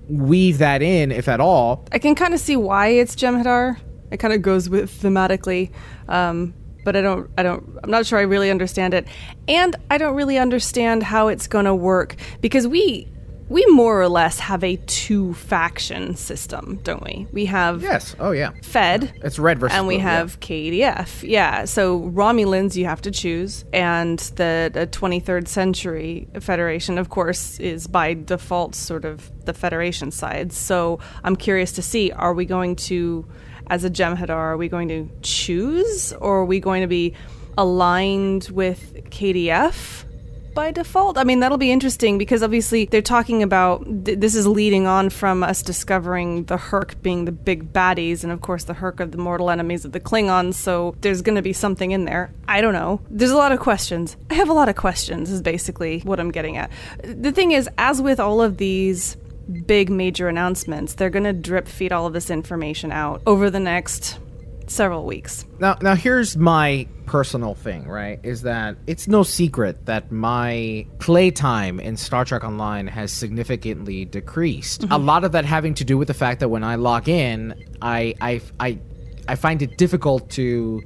[0.08, 1.88] weave that in, if at all?
[1.92, 3.78] I can kind of see why it's Jem'Hadar.
[4.12, 5.72] It kind of goes with thematically,
[6.08, 7.30] um, but I don't.
[7.38, 7.78] I don't.
[7.84, 9.08] I'm not sure I really understand it,
[9.48, 13.12] and I don't really understand how it's going to work because we
[13.52, 17.28] we more or less have a two faction system, don't we?
[17.34, 18.16] We have Yes.
[18.18, 18.52] Oh yeah.
[18.64, 19.14] Fed.
[19.26, 20.10] It's red versus and we blue, yeah.
[20.10, 21.30] have KDF.
[21.30, 21.66] Yeah.
[21.66, 27.88] So Romulans you have to choose, and the, the 23rd Century Federation, of course, is
[27.88, 30.54] by default sort of the Federation side.
[30.54, 33.26] So I'm curious to see: Are we going to,
[33.68, 37.14] as a Jem'Hadar, are we going to choose, or are we going to be
[37.58, 40.06] aligned with KDF?
[40.54, 41.18] by default.
[41.18, 45.10] I mean, that'll be interesting because obviously they're talking about th- this is leading on
[45.10, 49.06] from us discovering the Hur'q being the big baddies, and of course, the Hur'q are
[49.06, 52.32] the mortal enemies of the Klingons, so there's going to be something in there.
[52.48, 53.02] I don't know.
[53.10, 54.18] There's a lot of questions.
[54.30, 56.72] I have a lot of questions, is basically what I'm getting at.
[57.04, 59.18] The thing is, as with all of these
[59.66, 63.60] big major announcements, they're going to drip feed all of this information out over the
[63.60, 64.20] next
[64.68, 65.46] several weeks.
[65.60, 68.20] Now, now here's my personal thing, right?
[68.24, 74.84] Is that it's no secret that my playtime in Star Trek Online has significantly decreased.
[74.84, 75.06] A mm-hmm.
[75.06, 78.16] lot of that having to do with the fact that when I log in, I
[78.22, 78.80] I I,
[79.28, 80.82] I find it difficult to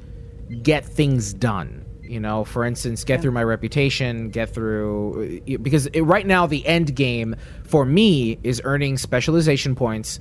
[0.62, 1.85] get things done.
[2.08, 6.66] You know, for instance, get through my reputation, get through because it, right now the
[6.66, 10.20] end game for me is earning specialization points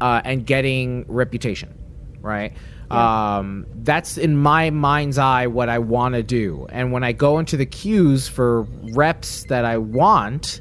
[0.00, 1.72] uh, and getting reputation,
[2.20, 2.52] right?
[2.90, 6.66] Um, that's in my mind's eye what I want to do.
[6.70, 10.60] And when I go into the queues for reps that I want,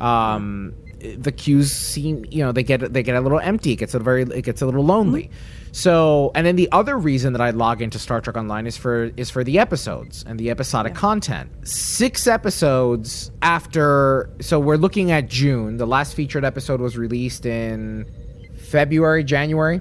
[0.00, 0.74] um,
[1.16, 3.72] the queues seem you know they get they get a little empty.
[3.72, 5.30] It gets a very it gets a little lonely.
[5.74, 9.10] So and then the other reason that I log into Star Trek Online is for
[9.16, 11.50] is for the episodes and the episodic content.
[11.66, 15.76] Six episodes after so we're looking at June.
[15.78, 18.08] The last featured episode was released in
[18.56, 19.80] February, January.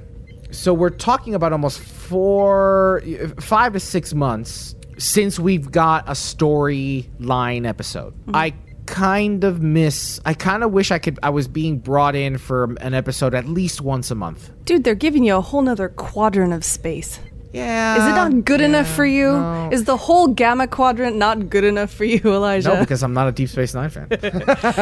[0.49, 3.03] So we're talking about almost four,
[3.39, 8.13] five to six months since we've got a storyline episode.
[8.13, 8.35] Mm-hmm.
[8.35, 8.53] I
[8.85, 10.19] kind of miss.
[10.25, 11.19] I kind of wish I could.
[11.23, 14.51] I was being brought in for an episode at least once a month.
[14.65, 17.19] Dude, they're giving you a whole nother quadrant of space.
[17.53, 17.97] Yeah.
[17.97, 19.31] Is it not good enough for you?
[19.31, 19.69] no.
[19.71, 22.69] Is the whole gamma quadrant not good enough for you, Elijah?
[22.69, 24.07] No, because I'm not a Deep Space Nine fan.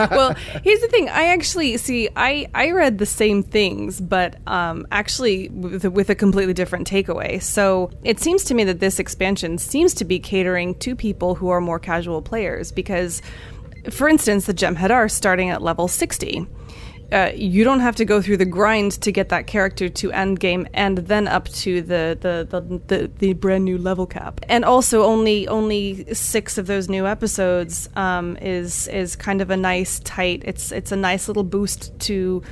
[0.10, 0.34] well,
[0.64, 1.10] here's the thing.
[1.10, 2.10] I actually see.
[2.16, 7.42] I I read the same things, but um, actually with, with a completely different takeaway.
[7.42, 11.50] So it seems to me that this expansion seems to be catering to people who
[11.50, 13.22] are more casual players because,
[13.90, 16.48] for instance, the Jem'Hadar are starting at level sixty.
[17.12, 20.40] Uh, you don't have to go through the grind to get that character to end
[20.40, 24.40] game and then up to the the, the, the, the brand new level cap.
[24.48, 29.58] And also only only six of those new episodes um, is is kind of a
[29.58, 32.44] nice tight it's it's a nice little boost to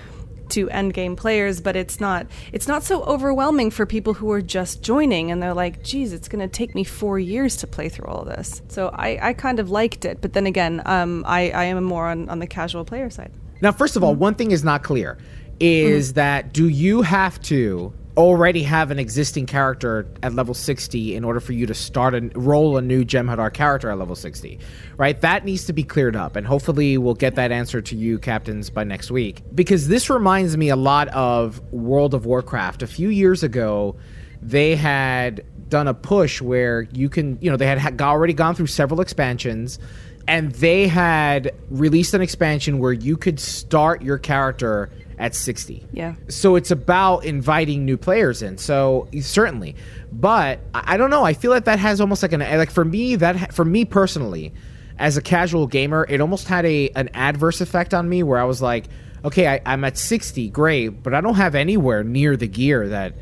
[0.52, 4.42] to end game players, but it's not it's not so overwhelming for people who are
[4.42, 8.08] just joining and they're like, geez, it's gonna take me four years to play through
[8.08, 8.62] all of this.
[8.68, 12.08] So I, I kind of liked it, but then again, um, I, I am more
[12.08, 13.32] on, on the casual player side.
[13.62, 15.18] Now, first of all, one thing is not clear
[15.60, 21.24] is that do you have to already have an existing character at level 60 in
[21.24, 24.60] order for you to start and roll a new Jem'Hadar character at level 60?
[24.98, 25.20] Right?
[25.22, 28.70] That needs to be cleared up, and hopefully we'll get that answer to you, captains,
[28.70, 29.42] by next week.
[29.56, 32.84] Because this reminds me a lot of World of Warcraft.
[32.84, 33.96] A few years ago,
[34.42, 38.68] they had done a push where you can, you know, they had already gone through
[38.68, 39.80] several expansions
[40.28, 45.86] and they had released an expansion where you could start your character at 60.
[45.92, 46.16] Yeah.
[46.30, 48.58] So it's about inviting new players in.
[48.58, 49.76] So certainly,
[50.12, 51.24] but I don't know.
[51.24, 54.54] I feel like that has almost like an like for me that for me personally,
[54.98, 58.46] as a casual gamer, it almost had a an adverse effect on me where I
[58.46, 58.86] was like,
[59.26, 63.14] okay, I, I'm at 60, great, but I don't have anywhere near the gear that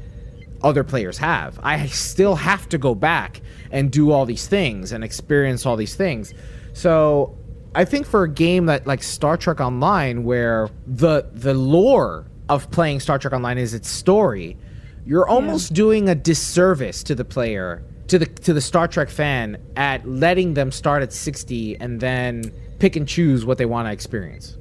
[0.62, 1.60] other players have.
[1.64, 5.96] I still have to go back and do all these things and experience all these
[5.96, 6.34] things.
[6.74, 7.36] So
[7.78, 12.72] I think for a game that like Star Trek Online, where the the lore of
[12.72, 14.58] playing Star Trek Online is its story,
[15.06, 19.58] you're almost doing a disservice to the player, to the to the Star Trek fan,
[19.76, 23.92] at letting them start at 60 and then pick and choose what they want to
[23.92, 24.58] experience.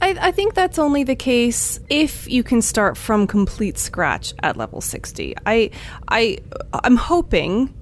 [0.00, 4.56] I, I think that's only the case if you can start from complete scratch at
[4.56, 5.34] level 60.
[5.46, 5.70] I,
[6.08, 6.38] I,
[6.84, 7.74] I'm hoping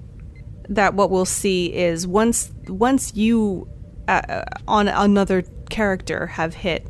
[0.69, 3.67] that what we'll see is once once you
[4.07, 6.85] uh, on another character have hit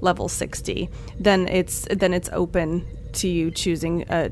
[0.00, 4.30] level 60 then it's then it's open to you choosing a,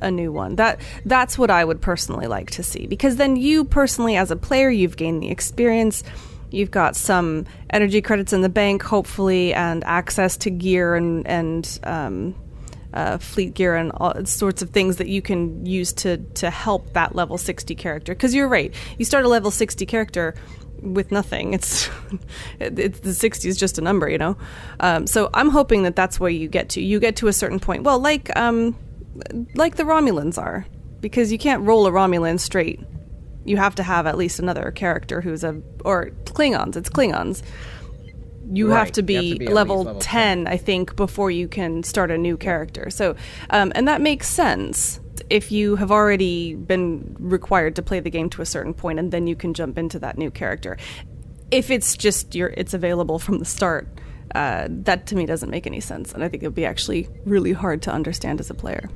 [0.00, 0.56] a new one.
[0.56, 4.36] That that's what i would personally like to see because then you personally as a
[4.36, 6.02] player you've gained the experience
[6.50, 11.78] you've got some energy credits in the bank hopefully and access to gear and and
[11.84, 12.34] um,
[12.92, 16.92] uh, fleet gear and all sorts of things that you can use to to help
[16.94, 18.14] that level 60 character.
[18.14, 20.34] Because you're right you start a level 60 character
[20.82, 21.54] with nothing.
[21.54, 21.88] It's,
[22.60, 24.36] it's the 60 is just a number you know?
[24.80, 26.82] Um, so i'm hoping that that's where you get to.
[26.82, 27.82] You get to a certain point.
[27.82, 28.76] Well like um
[29.54, 30.66] like the romulans are
[31.00, 32.80] because you can't roll a romulan straight.
[33.44, 36.76] You have to have at least another character who's a or klingons.
[36.76, 37.42] It's klingons
[38.52, 40.56] you Right, have to you be, have to be at level, least level 10, I
[40.56, 42.90] think, before you can start a new character.
[42.90, 43.16] So,
[43.50, 48.30] um, and that makes sense if you have already been required to play the game
[48.30, 50.76] to a certain point, and then you can jump into that new character.
[51.50, 53.88] If it's just your, it's available from the start.
[54.34, 57.08] Uh, that to me doesn't make any sense, and I think it would be actually
[57.24, 58.90] really hard to understand as a player.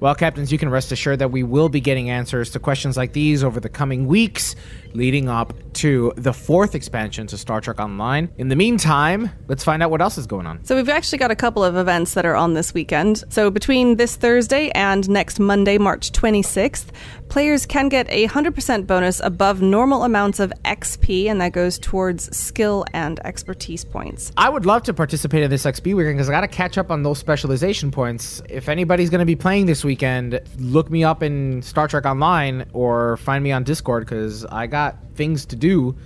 [0.00, 3.12] Well, captains, you can rest assured that we will be getting answers to questions like
[3.12, 4.56] these over the coming weeks,
[4.92, 8.28] leading up to the fourth expansion to Star Trek Online.
[8.38, 10.64] In the meantime, let's find out what else is going on.
[10.64, 13.24] So we've actually got a couple of events that are on this weekend.
[13.28, 16.86] So between this Thursday and next Monday, March 26th,
[17.28, 22.36] players can get a 100% bonus above normal amounts of XP, and that goes towards
[22.36, 24.32] skill and expertise points.
[24.36, 26.90] I would love to participate in this XP weekend because I got to catch up
[26.90, 28.42] on those specialization points.
[28.48, 32.68] If anybody's going to be playing this weekend, look me up in Star Trek Online
[32.72, 34.79] or find me on Discord because I got
[35.14, 35.96] things to do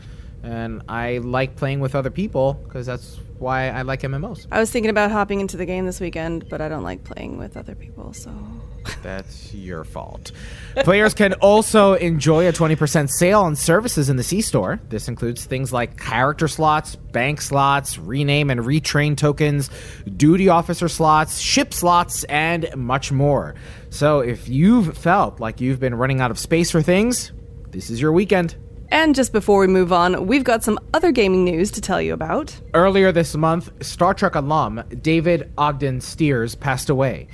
[0.45, 4.47] and I like playing with other people because that's why I like MMOs.
[4.53, 7.39] I was thinking about hopping into the game this weekend, but I don't like playing
[7.39, 8.31] with other people, so.
[9.03, 10.31] That's your fault.
[10.77, 14.79] Players can also enjoy a 20% sale on services in the C store.
[14.91, 19.71] This includes things like character slots, bank slots, rename and retrain tokens,
[20.15, 23.55] duty officer slots, ship slots, and much more.
[23.89, 27.33] So if you've felt like you've been running out of space for things,
[27.71, 28.55] this is your weekend.
[28.95, 32.13] And just before we move on, we've got some other gaming news to tell you
[32.13, 32.57] about.
[32.75, 37.27] Earlier this month, Star Trek alum David Ogden Stiers passed away.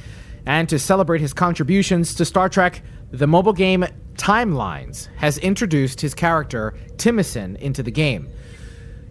[0.47, 2.81] And to celebrate his contributions to Star Trek,
[3.11, 3.85] the mobile game
[4.15, 8.31] Timelines has introduced his character, Timicin, into the game.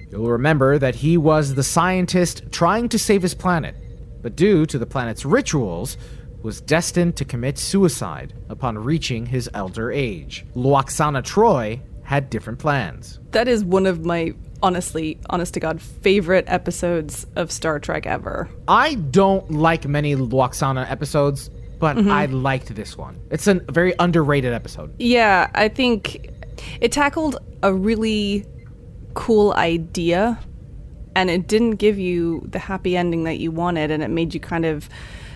[0.10, 3.76] You'll remember that he was the scientist trying to save his planet,
[4.24, 5.98] but due to the planet's rituals,
[6.42, 10.48] was destined to commit suicide upon reaching his elder age.
[10.56, 13.20] Lwaxana Troi had different plans.
[13.34, 14.34] That is one of my
[14.64, 18.50] honestly, honest to God, favorite episodes of Star Trek ever.
[18.68, 22.10] I don't like many Lwaxana episodes, but mm-hmm.
[22.10, 23.22] I liked this one.
[23.30, 24.92] It's a very underrated episode.
[24.98, 26.32] Yeah, I think
[26.82, 28.44] it tackled a really
[29.14, 30.40] cool idea
[31.16, 34.40] and it didn't give you the happy ending that you wanted and it made you
[34.40, 34.90] kind of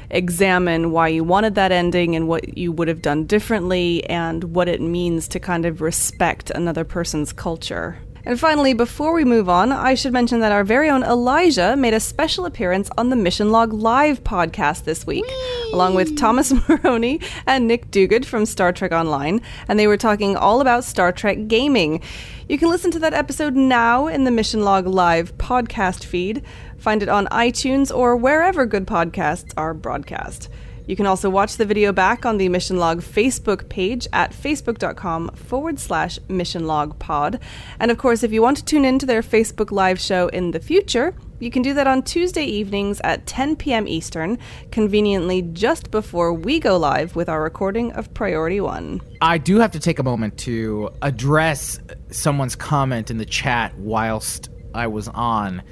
[0.09, 4.67] examine why you wanted that ending and what you would have done differently and what
[4.67, 7.97] it means to kind of respect another person's culture.
[8.25, 11.93] And finally, before we move on, I should mention that our very own Elijah made
[11.93, 15.25] a special appearance on the Mission Log Live podcast this week,
[15.73, 20.37] along with Thomas Marrone and Nick Duguid from Star Trek Online, and they were talking
[20.37, 22.01] all about Star Trek gaming.
[22.47, 26.43] You can listen to that episode now in the Mission Log Live podcast feed.
[26.77, 30.47] Find it on iTunes or wherever good podcasts are broadcast.
[30.85, 35.29] You can also watch the video back on the Mission Log Facebook page at facebook.com
[35.29, 37.39] forward slash Mission Log Pod.
[37.79, 40.51] And of course, if you want to tune in to their Facebook Live show in
[40.51, 43.87] the future, you can do that on Tuesday evenings at 10 p.m.
[43.87, 44.37] Eastern,
[44.71, 49.01] conveniently just before we go live with our recording of Priority One.
[49.21, 51.79] I do have to take a moment to address
[52.11, 55.63] someone's comment in the chat whilst I was on.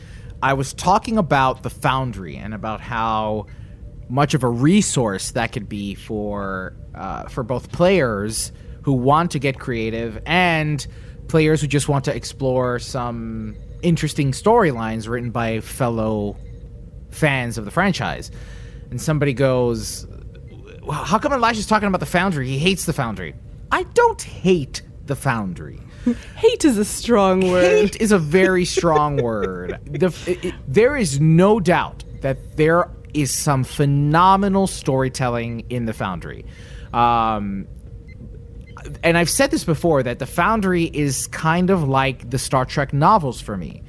[0.42, 3.48] I was talking about the Foundry and about how
[4.12, 8.52] much of a resource that could be for uh, for both players
[8.84, 10.86] who want to get creative and
[11.28, 16.36] players who just want to explore some interesting storylines written by fellow
[17.10, 18.30] fans of the franchise.
[18.90, 20.06] And somebody goes,
[20.84, 22.48] "Well, "How come Elijah's talking about the Foundry?
[22.48, 23.34] He hates the Foundry."
[23.72, 25.80] I don't hate the Foundry.
[26.36, 27.64] Hate is a strong word.
[27.64, 29.80] Hate is a very strong word.
[29.86, 35.94] The, it- it- there is no doubt that there is some phenomenal storytelling in the
[35.94, 36.46] Foundry.
[36.94, 37.68] Um,
[39.04, 42.94] and I've said this before that the Foundry is kind of like the Star Trek
[42.94, 43.84] novels for me.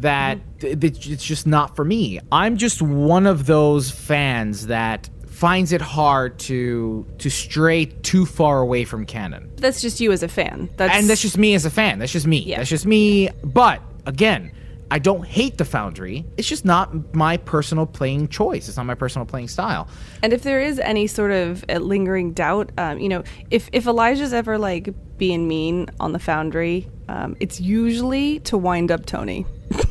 [0.00, 2.20] That th- th- it's just not for me.
[2.32, 8.60] I'm just one of those fans that finds it hard to to stray too far
[8.60, 10.70] away from canon That's just you as a fan.
[10.76, 11.98] That's and that's just me as a fan.
[11.98, 12.38] That's just me.
[12.38, 12.58] Yeah.
[12.58, 13.30] That's just me.
[13.42, 14.52] But again,
[14.94, 16.24] I don't hate the Foundry.
[16.36, 18.68] It's just not my personal playing choice.
[18.68, 19.88] It's not my personal playing style.
[20.22, 23.88] And if there is any sort of uh, lingering doubt, um, you know, if if
[23.88, 29.44] Elijah's ever like being mean on the Foundry, um, it's usually to wind up Tony.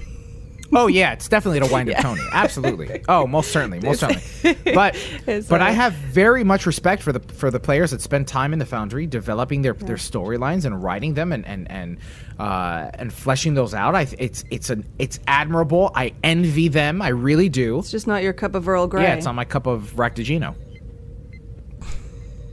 [0.76, 2.22] Oh yeah, it's definitely to wind up Tony.
[2.32, 3.04] Absolutely.
[3.08, 4.74] Oh, most certainly, most certainly.
[4.74, 4.98] But
[5.50, 8.60] but I have very much respect for the for the players that spend time in
[8.60, 11.98] the Foundry developing their their storylines and writing them and and and
[12.40, 13.96] uh, and fleshing those out.
[13.96, 15.92] I it's it's an it's admirable.
[15.96, 17.02] I envy them.
[17.02, 17.80] I really do.
[17.80, 19.04] It's just not your cup of Earl Grey.
[19.04, 20.56] Yeah, it's on my cup of Raktajino.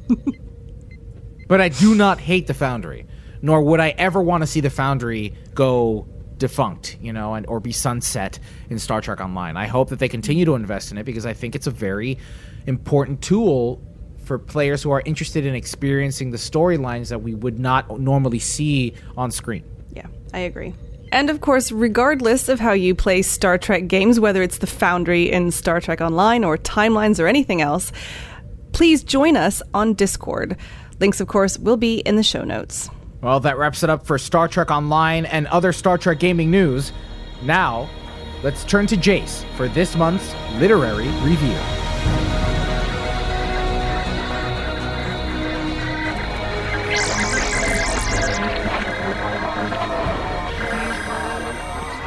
[1.48, 3.06] but I do not hate the Foundry,
[3.40, 6.06] nor would I ever want to see the Foundry go
[6.40, 9.56] defunct, you know, and or be sunset in Star Trek Online.
[9.56, 12.18] I hope that they continue to invest in it because I think it's a very
[12.66, 13.80] important tool
[14.24, 18.94] for players who are interested in experiencing the storylines that we would not normally see
[19.16, 19.64] on screen.
[19.92, 20.74] Yeah, I agree.
[21.12, 25.30] And of course, regardless of how you play Star Trek games, whether it's the Foundry
[25.30, 27.92] in Star Trek Online or Timelines or anything else,
[28.72, 30.56] please join us on Discord.
[31.00, 32.88] Links, of course, will be in the show notes.
[33.22, 36.90] Well, that wraps it up for Star Trek Online and other Star Trek gaming news.
[37.42, 37.90] Now,
[38.42, 41.56] let's turn to Jace for this month's literary review.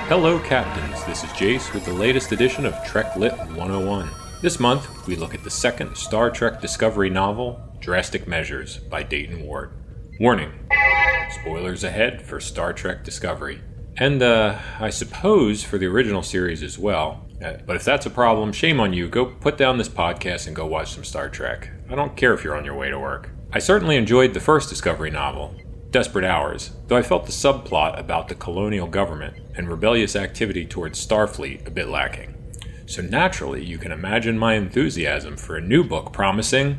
[0.10, 1.04] Hello, Captains.
[1.06, 4.10] This is Jace with the latest edition of Trek Lit 101.
[4.42, 9.44] This month, we look at the second Star Trek Discovery novel, Drastic Measures, by Dayton
[9.44, 9.72] Ward.
[10.20, 10.52] Warning
[11.32, 13.60] spoilers ahead for Star Trek Discovery.
[13.98, 17.26] And, uh, I suppose for the original series as well.
[17.44, 19.08] Uh, but if that's a problem, shame on you.
[19.08, 21.72] Go put down this podcast and go watch some Star Trek.
[21.90, 23.32] I don't care if you're on your way to work.
[23.52, 25.56] I certainly enjoyed the first Discovery novel,
[25.92, 31.06] Desperate Hours, though I felt the subplot about the colonial government and rebellious activity towards
[31.06, 32.36] Starfleet a bit lacking.
[32.86, 36.78] So naturally, you can imagine my enthusiasm for a new book promising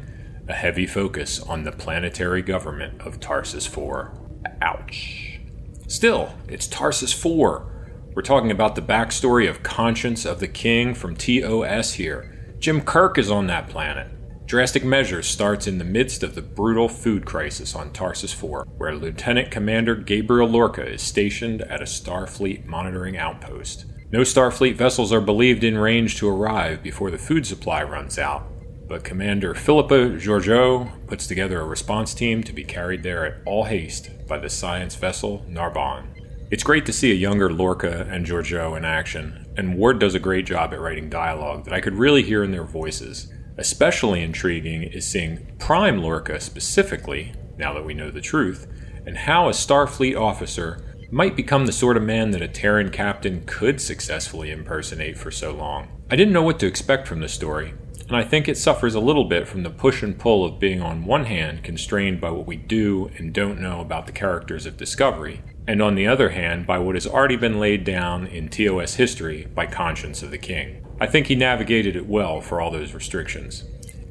[0.49, 4.13] a heavy focus on the planetary government of Tarsus 4.
[4.61, 5.41] Ouch.
[5.87, 7.71] Still, it's Tarsus 4.
[8.15, 12.57] We're talking about the backstory of Conscience of the King from TOS here.
[12.59, 14.09] Jim Kirk is on that planet.
[14.47, 18.95] Drastic Measures starts in the midst of the brutal food crisis on Tarsus 4, where
[18.95, 23.87] Lieutenant Commander Gabriel Lorca is stationed at a Starfleet monitoring outpost.
[24.13, 28.47] No Starfleet vessels are believed in range to arrive before the food supply runs out,
[28.87, 33.65] but Commander Philippa Georgiou puts together a response team to be carried there at all
[33.65, 36.15] haste by the science vessel Narbonne.
[36.51, 40.21] It's great to see a younger Lorca and Georgiou in action, and Ward does a
[40.21, 43.33] great job at writing dialogue that I could really hear in their voices.
[43.57, 48.67] Especially intriguing is seeing Prime Lorca specifically, now that we know the truth,
[49.07, 53.45] and how a Starfleet officer might become the sort of man that a Terran captain
[53.47, 55.89] could successfully impersonate for so long.
[56.11, 57.75] I didn't know what to expect from the story,
[58.09, 60.83] and I think it suffers a little bit from the push and pull of being,
[60.83, 64.77] on one hand, constrained by what we do and don't know about the characters of
[64.77, 68.95] Discovery, and on the other hand, by what has already been laid down in TOS
[68.97, 70.85] history by Conscience of the King.
[71.01, 73.65] I think he navigated it well for all those restrictions.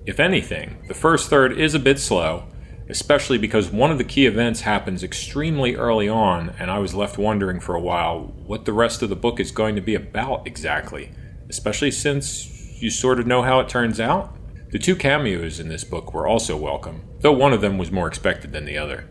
[0.06, 2.46] If anything, the first third is a bit slow,
[2.90, 7.18] especially because one of the key events happens extremely early on, and I was left
[7.18, 10.48] wondering for a while what the rest of the book is going to be about
[10.48, 11.12] exactly,
[11.48, 12.53] especially since
[12.84, 14.36] you sort of know how it turns out.
[14.72, 18.10] The two cameos in this book were also welcome, though one of them was more
[18.10, 19.08] expected than the other.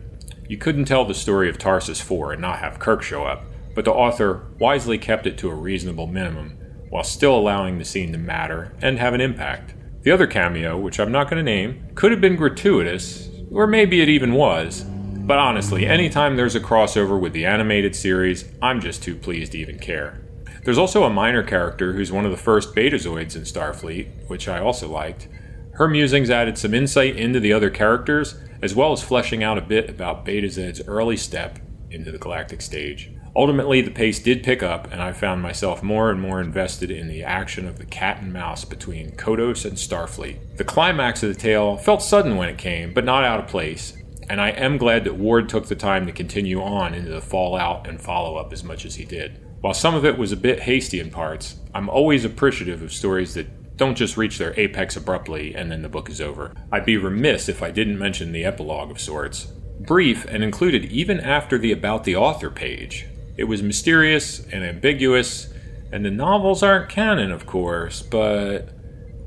[0.47, 3.83] You couldn't tell the story of Tarsus 4 and not have Kirk show up, but
[3.83, 6.59] the author wisely kept it to a reasonable minimum
[6.89, 9.73] while still allowing the scene to matter and have an impact.
[10.03, 14.01] The other cameo, which I'm not going to name, could have been gratuitous, or maybe
[14.01, 14.83] it even was.
[14.83, 19.57] But honestly, anytime there's a crossover with the animated series, I'm just too pleased to
[19.57, 20.22] even care.
[20.63, 24.59] There's also a minor character who's one of the first Betazoids in Starfleet, which I
[24.59, 25.27] also liked.
[25.73, 29.61] Her musings added some insight into the other characters, as well as fleshing out a
[29.61, 31.59] bit about Betazed's early step
[31.91, 33.11] into the galactic stage.
[33.35, 37.07] Ultimately, the pace did pick up, and I found myself more and more invested in
[37.07, 40.57] the action of the cat and mouse between Kodos and Starfleet.
[40.57, 43.97] The climax of the tale felt sudden when it came, but not out of place,
[44.29, 47.87] and I am glad that Ward took the time to continue on into the fallout
[47.87, 49.42] and follow up as much as he did.
[49.63, 53.33] While some of it was a bit hasty in parts, I'm always appreciative of stories
[53.35, 56.53] that don't just reach their apex abruptly and then the book is over.
[56.69, 59.45] I'd be remiss if I didn't mention the epilogue of sorts.
[59.79, 63.05] Brief and included even after the About the Author page,
[63.37, 65.53] it was mysterious and ambiguous,
[65.93, 68.67] and the novels aren't canon, of course, but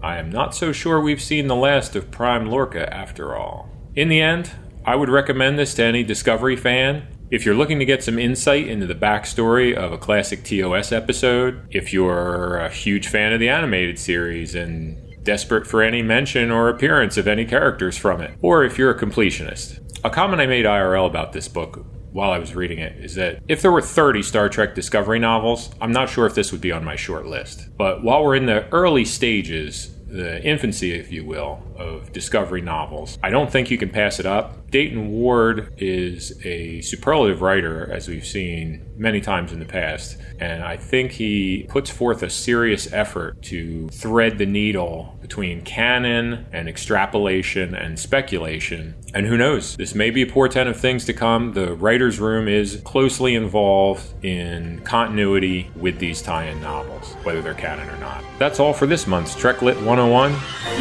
[0.03, 3.71] I am not so sure we've seen the last of Prime Lorca after all.
[3.95, 4.51] In the end,
[4.85, 7.07] I would recommend this to any Discovery fan.
[7.29, 11.67] If you're looking to get some insight into the backstory of a classic TOS episode,
[11.71, 16.69] if you're a huge fan of the animated series and desperate for any mention or
[16.69, 19.81] appearance of any characters from it, or if you're a completionist.
[20.05, 23.43] A comment I made IRL about this book while I was reading it is that
[23.49, 26.71] if there were 30 Star Trek Discovery novels, I'm not sure if this would be
[26.71, 27.77] on my short list.
[27.77, 33.19] But while we're in the early stages, the infancy, if you will, of Discovery novels,
[33.23, 34.66] I don't think you can pass it up.
[34.71, 40.63] Dayton Ward is a superlative writer, as we've seen many times in the past, and
[40.63, 46.69] I think he puts forth a serious effort to thread the needle between canon and
[46.69, 48.95] extrapolation and speculation.
[49.15, 51.53] And who knows, this may be a portent of things to come.
[51.53, 57.55] The writer's room is closely involved in continuity with these tie in novels, whether they're
[57.55, 58.25] canon or not.
[58.39, 60.33] That's all for this month's Trek Lit 101.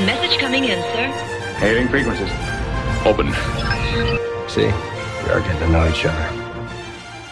[0.05, 1.07] Message coming in, sir.
[1.59, 2.31] Hailing frequencies.
[3.05, 3.74] Open.
[4.49, 6.45] See, we are getting to know each other.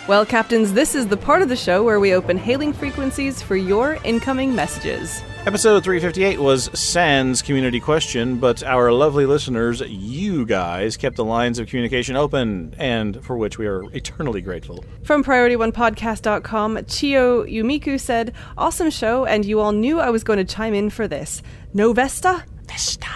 [0.07, 3.55] Well, Captains, this is the part of the show where we open hailing frequencies for
[3.55, 5.21] your incoming messages.
[5.45, 11.59] Episode 358 was Sans community question, but our lovely listeners, you guys, kept the lines
[11.59, 14.83] of communication open, and for which we are eternally grateful.
[15.03, 20.45] From PriorityOnePodcast.com, Chio Yumiku said, Awesome show, and you all knew I was going to
[20.45, 21.41] chime in for this.
[21.73, 22.43] No Vesta?
[22.67, 23.07] Vesta.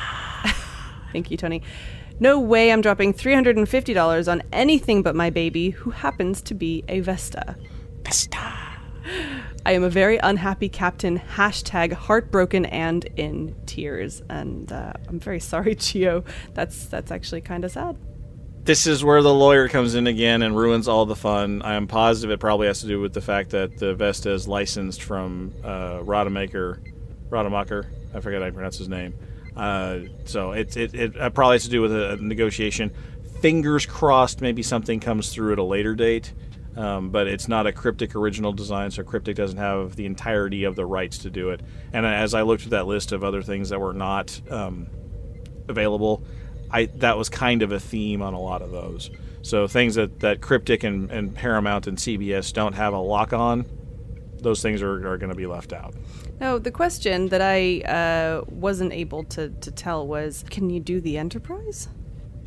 [1.13, 1.61] Thank you, Tony.
[2.19, 6.99] No way I'm dropping $350 on anything but my baby, who happens to be a
[6.99, 7.55] Vesta.
[8.03, 8.53] Vesta.
[9.65, 11.19] I am a very unhappy captain.
[11.19, 14.23] Hashtag heartbroken and in tears.
[14.29, 16.23] And uh, I'm very sorry, Chio.
[16.53, 17.97] That's that's actually kind of sad.
[18.63, 21.61] This is where the lawyer comes in again and ruins all the fun.
[21.61, 24.47] I am positive it probably has to do with the fact that the Vesta is
[24.47, 26.81] licensed from uh, Rademacher,
[27.29, 27.89] Rademacher.
[28.13, 29.13] I forget how to pronounce his name.
[29.57, 32.93] Uh, so it, it, it probably has to do with a, a negotiation.
[33.41, 36.33] Fingers crossed, maybe something comes through at a later date.
[36.75, 40.75] Um, but it's not a cryptic original design, so cryptic doesn't have the entirety of
[40.75, 41.61] the rights to do it.
[41.91, 44.85] And as I looked at that list of other things that were not um,
[45.67, 46.23] available,
[46.69, 49.09] I that was kind of a theme on a lot of those.
[49.41, 53.65] So things that, that cryptic and, and Paramount and CBS don't have a lock on,
[54.39, 55.95] those things are, are going to be left out.
[56.39, 61.01] No, the question that I uh, wasn't able to, to tell was can you do
[61.01, 61.87] the Enterprise?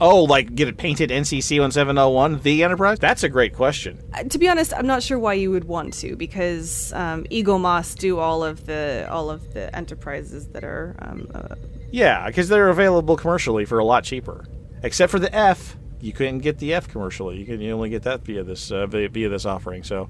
[0.02, 2.98] Oh, like get it painted NCC 1701, the Enterprise?
[2.98, 4.02] That's a great question.
[4.14, 7.98] Uh, to be honest, I'm not sure why you would want to because um, Eaglemoss
[7.98, 10.96] do all of the all of the enterprises that are.
[11.00, 11.56] Um, uh,
[11.90, 14.46] Yeah, because they're available commercially for a lot cheaper.
[14.82, 17.36] Except for the F, you couldn't get the F commercially.
[17.36, 19.82] You can you only get that via this uh, via, via this offering.
[19.82, 20.08] So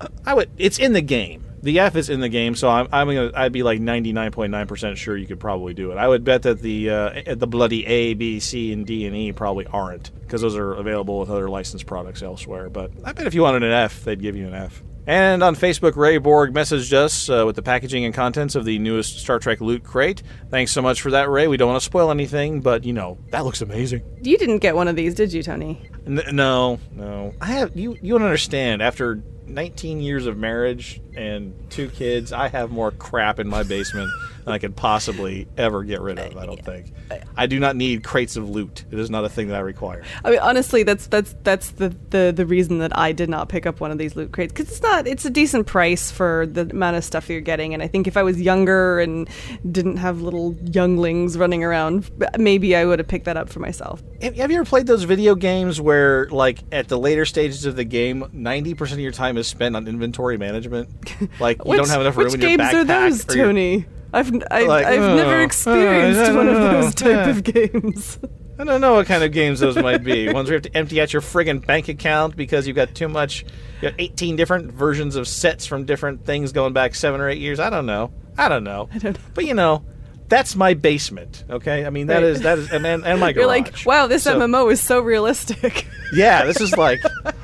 [0.00, 0.50] uh, I would.
[0.58, 1.45] It's in the game.
[1.62, 3.32] The F is in the game, so I'm, I'm gonna.
[3.34, 5.96] I'd be like 99.9 percent sure you could probably do it.
[5.96, 9.32] I would bet that the uh, the bloody A, B, C, and D and E
[9.32, 12.68] probably aren't because those are available with other licensed products elsewhere.
[12.68, 14.82] But I bet if you wanted an F, they'd give you an F.
[15.08, 18.76] And on Facebook, Ray Borg messaged us uh, with the packaging and contents of the
[18.80, 20.24] newest Star Trek loot crate.
[20.50, 21.46] Thanks so much for that, Ray.
[21.46, 24.02] We don't want to spoil anything, but you know that looks amazing.
[24.20, 25.88] you didn't get one of these, did you, Tony?
[26.06, 27.34] N- no, no.
[27.40, 27.96] I have you.
[28.02, 28.82] You don't understand.
[28.82, 34.10] After 19 years of marriage and two kids, I have more crap in my basement
[34.46, 36.36] than I could possibly ever get rid of.
[36.36, 36.92] I don't think.
[37.10, 38.84] Uh, I do not need crates of loot.
[38.90, 40.04] It is not a thing that I require.
[40.24, 43.66] I mean, honestly, that's that's that's the, the, the reason that I did not pick
[43.66, 46.62] up one of these loot crates because it's not it's a decent price for the
[46.62, 49.28] amount of stuff you're getting, and I think if I was younger and
[49.70, 54.00] didn't have little younglings running around, maybe I would have picked that up for myself.
[54.22, 57.74] Have have you ever played those video games where, like, at the later stages of
[57.74, 60.88] the game, 90% of your time is spent on inventory management?
[61.40, 62.58] Like, you which, don't have enough room which in your backpack.
[62.58, 63.86] Which games are those, or your- Tony?
[64.12, 67.28] I've I've, Like, I've oh, never oh, experienced I one of those type Yeah.
[67.30, 68.18] of games.
[68.58, 70.28] I don't know what kind of games those might be.
[70.32, 73.08] Ones where you have to empty out your friggin' bank account because you've got too
[73.08, 73.44] much.
[73.82, 77.38] You got 18 different versions of sets from different things going back seven or eight
[77.38, 77.60] years.
[77.60, 78.12] I don't know.
[78.38, 78.88] I don't know.
[78.94, 79.24] I don't know.
[79.34, 79.84] But you know,
[80.28, 81.44] that's my basement.
[81.50, 81.84] Okay.
[81.84, 82.24] I mean, that Right.
[82.24, 83.36] is that is and and, and my garage.
[83.42, 85.86] You're like, wow, this So- MMO is so realistic.
[86.14, 87.00] Yeah, this is like.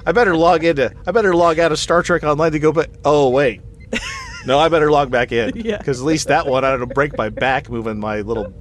[0.07, 0.95] I better log into.
[1.05, 2.71] I better log out of Star Trek Online to go.
[2.71, 3.61] But oh wait.
[4.47, 5.53] No, I better log back in.
[5.63, 5.79] Yeah.
[5.79, 8.53] Because at least that one, I don't break my back moving my little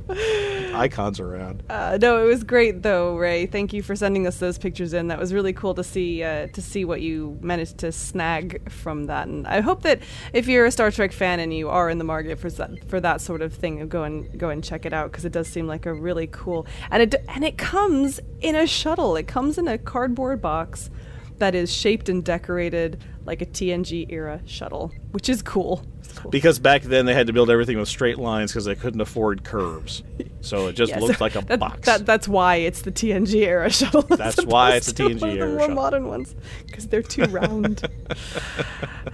[0.74, 1.64] icons around.
[1.70, 3.46] Uh, no, it was great though, Ray.
[3.46, 5.08] Thank you for sending us those pictures in.
[5.08, 9.06] That was really cool to see uh, to see what you managed to snag from
[9.06, 9.28] that.
[9.28, 10.02] And I hope that
[10.34, 13.00] if you're a Star Trek fan and you are in the market for that for
[13.00, 15.68] that sort of thing, go and go and check it out because it does seem
[15.68, 19.16] like a really cool and it and it comes in a shuttle.
[19.16, 20.90] It comes in a cardboard box
[21.38, 25.84] that is shaped and decorated like a TNG era shuttle, which is cool.
[26.15, 26.30] Cool.
[26.32, 29.43] Because back then they had to build everything with straight lines because they couldn't afford
[29.45, 30.03] curves.
[30.41, 31.86] So it just Yeah, looked so like a that- box.
[31.86, 34.01] That, that's why it's the TNG era shuttle.
[34.01, 35.76] That's why opposed it's a to TNG one of the era more shuttle.
[35.76, 37.88] modern ones because they're too round.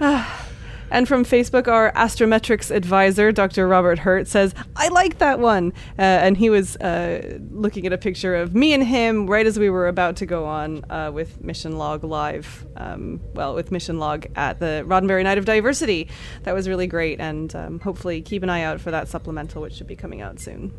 [0.90, 3.68] And from Facebook, our astrometrics advisor, Dr.
[3.68, 7.98] Robert Hurt, says, "I like that one," uh, and he was uh, looking at a
[7.98, 11.42] picture of me and him right as we were about to go on uh, with
[11.42, 12.66] Mission Log live.
[12.76, 16.08] Um, well, with Mission Log at the Roddenberry Night of Diversity.
[16.44, 19.74] That was really great, and um, hopefully keep an eye out for that supplemental, which
[19.74, 20.72] should be coming out soon.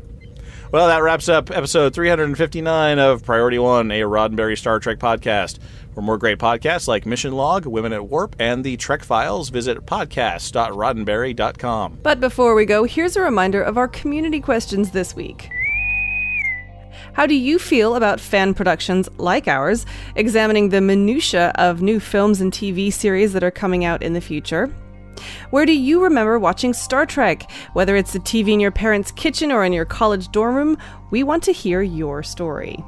[0.72, 5.58] Well, that wraps up episode 359 of Priority One, a Roddenberry Star Trek podcast.
[5.94, 9.84] For more great podcasts like Mission Log, Women at Warp, and the Trek Files, visit
[9.84, 11.98] podcast.roddenberry.com.
[12.04, 15.50] But before we go, here's a reminder of our community questions this week.
[17.14, 22.40] How do you feel about fan productions like ours, examining the minutiae of new films
[22.40, 24.72] and TV series that are coming out in the future?
[25.50, 27.50] Where do you remember watching Star Trek?
[27.72, 30.78] Whether it's the TV in your parents' kitchen or in your college dorm room,
[31.10, 32.82] we want to hear your story.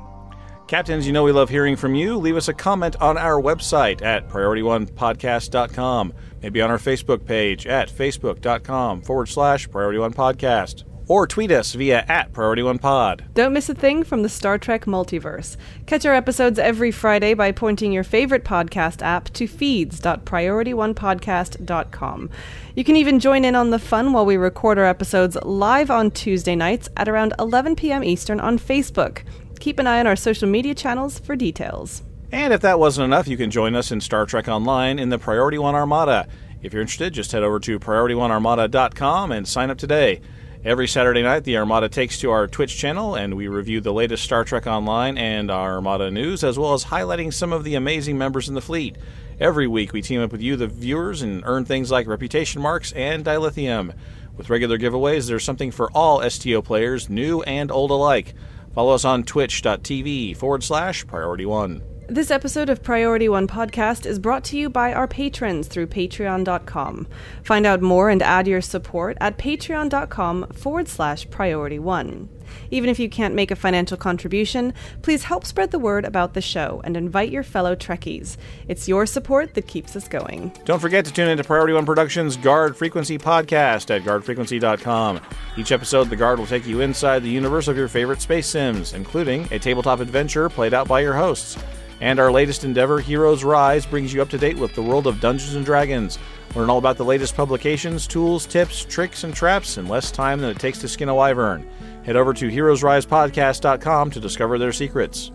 [0.67, 2.17] Captains, you know we love hearing from you.
[2.17, 6.15] Leave us a comment on our website at PriorityOnePodcast.com.
[6.43, 10.85] Maybe on our Facebook page at Facebook.com forward slash Priority One Podcast.
[11.09, 13.25] Or tweet us via at Priority One Pod.
[13.35, 15.57] Don't miss a thing from the Star Trek multiverse.
[15.87, 22.31] Catch our episodes every Friday by pointing your favorite podcast app to feeds.priorityonepodcast.com.
[22.75, 26.11] You can even join in on the fun while we record our episodes live on
[26.11, 28.05] Tuesday nights at around 11 p.m.
[28.05, 29.23] Eastern on Facebook.
[29.61, 32.03] Keep an eye on our social media channels for details.
[32.33, 35.19] And if that wasn't enough, you can join us in Star Trek Online in the
[35.19, 36.27] Priority One Armada.
[36.63, 40.21] If you're interested, just head over to PriorityOneArmada.com and sign up today.
[40.65, 44.23] Every Saturday night, the Armada takes to our Twitch channel and we review the latest
[44.23, 48.17] Star Trek Online and our Armada news, as well as highlighting some of the amazing
[48.17, 48.97] members in the fleet.
[49.41, 52.93] Every week, we team up with you, the viewers, and earn things like reputation marks
[52.93, 53.93] and dilithium.
[54.37, 58.33] With regular giveaways, there's something for all STO players, new and old alike.
[58.73, 61.83] Follow us on twitch.tv forward slash priority one.
[62.13, 67.07] This episode of Priority One Podcast is brought to you by our patrons through patreon.com.
[67.43, 72.29] Find out more and add your support at patreon.com forward slash priority one.
[72.71, 76.43] Even if you can't make a financial contribution, please help spread the word about the
[76.43, 78.37] show and invite your fellow Trekkies.
[78.69, 80.53] It's your support that keeps us going.
[80.67, 85.19] Don't forget to tune into Priority One Productions' Guard Frequency podcast at guardfrequency.com.
[85.57, 88.93] Each episode, the Guard will take you inside the universe of your favorite space sims,
[88.93, 91.57] including a tabletop adventure played out by your hosts.
[92.03, 95.21] And our latest endeavor, Heroes Rise, brings you up to date with the world of
[95.21, 96.19] Dungeons and Dragons.
[96.57, 100.51] Learn all about the latest publications, tools, tips, tricks, and traps in less time than
[100.51, 101.65] it takes to skin a wyvern.
[102.03, 105.31] Head over to heroesrisepodcast.com to discover their secrets.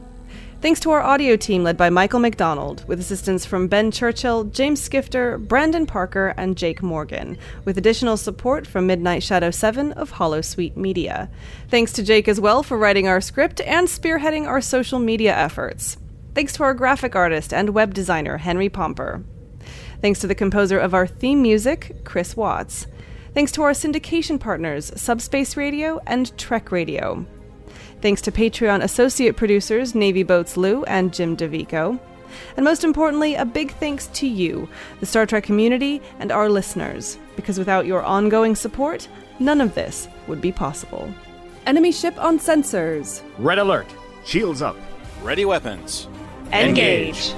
[0.59, 4.81] Thanks to our audio team led by Michael McDonald, with assistance from Ben Churchill, James
[4.81, 10.41] Skifter, Brandon Parker, and Jake Morgan, with additional support from Midnight Shadow 7 of Hollow
[10.41, 11.29] Sweet Media.
[11.69, 15.95] Thanks to Jake as well for writing our script and spearheading our social media efforts.
[16.37, 19.23] Thanks to our graphic artist and web designer, Henry Pomper.
[20.01, 22.85] Thanks to the composer of our theme music, Chris Watts.
[23.33, 27.25] Thanks to our syndication partners, Subspace Radio and Trek Radio.
[28.03, 31.99] Thanks to Patreon associate producers Navy Boats Lou and Jim DeVico.
[32.55, 34.69] And most importantly, a big thanks to you,
[34.99, 39.07] the Star Trek community, and our listeners, because without your ongoing support,
[39.39, 41.11] none of this would be possible.
[41.65, 43.23] Enemy ship on sensors.
[43.39, 43.87] Red alert.
[44.23, 44.77] Shields up.
[45.23, 46.07] Ready weapons.
[46.51, 47.33] Engage.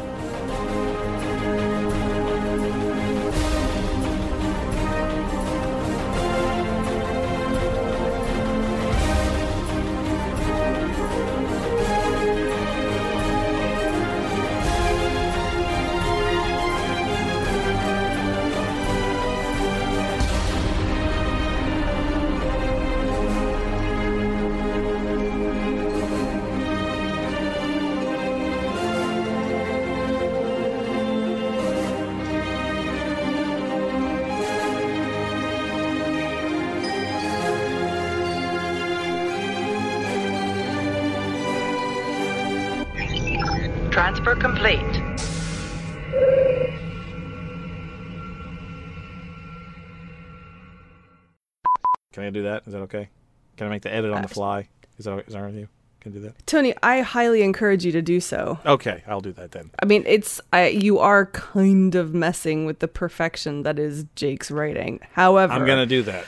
[52.29, 52.63] I do that?
[52.65, 53.09] Is that okay?
[53.57, 54.69] Can I make the edit on the fly?
[54.97, 55.67] Is that, is that with you?
[55.99, 56.47] Can I do that?
[56.47, 58.57] Tony, I highly encourage you to do so.
[58.65, 59.69] Okay, I'll do that then.
[59.81, 64.49] I mean, it's I, you are kind of messing with the perfection that is Jake's
[64.49, 65.01] writing.
[65.11, 66.25] However, I'm to do that.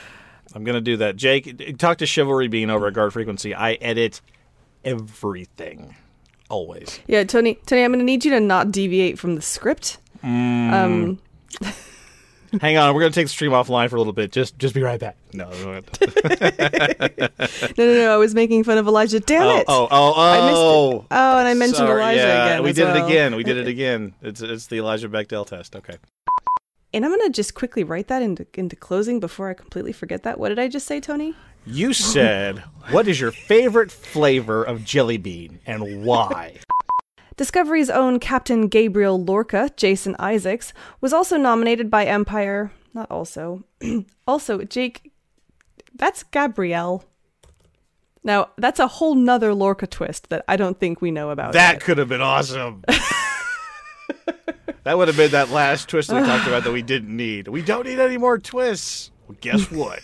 [0.54, 1.16] I'm to do that.
[1.16, 3.54] Jake, talk to Chivalry Bean over at Guard Frequency.
[3.54, 4.20] I edit
[4.84, 5.96] everything.
[6.50, 7.00] Always.
[7.06, 9.96] Yeah, Tony, Tony, I'm to need you to not deviate from the script.
[10.22, 10.72] Mm.
[10.72, 11.18] Um,
[12.60, 14.30] Hang on, we're going to take the stream offline for a little bit.
[14.30, 15.16] Just just be right back.
[15.32, 15.48] No.
[15.60, 15.80] no,
[17.78, 18.14] no, no.
[18.14, 19.20] I was making fun of Elijah.
[19.20, 19.64] Damn oh, it!
[19.68, 21.06] oh, oh, I missed oh.
[21.10, 22.62] Oh, and I mentioned Sorry, Elijah yeah, again.
[22.62, 22.96] We as did well.
[22.96, 23.36] it again.
[23.36, 24.14] We did it again.
[24.20, 25.74] It's it's the Elijah Bechdel test.
[25.76, 25.96] Okay.
[26.94, 30.22] And I'm going to just quickly write that into into closing before I completely forget
[30.24, 30.38] that.
[30.38, 31.34] What did I just say, Tony?
[31.64, 32.58] You said,
[32.90, 36.56] "What is your favorite flavor of jelly bean and why?"
[37.36, 42.72] Discovery's own Captain Gabriel Lorca, Jason Isaacs, was also nominated by Empire.
[42.94, 43.64] Not also.
[44.26, 45.12] also, Jake.
[45.94, 47.04] That's Gabrielle.
[48.24, 51.52] Now, that's a whole nother Lorca twist that I don't think we know about.
[51.54, 51.82] That yet.
[51.82, 52.84] could have been awesome.
[54.84, 57.48] that would have been that last twist that we talked about that we didn't need.
[57.48, 59.10] We don't need any more twists.
[59.26, 60.00] Well, guess what?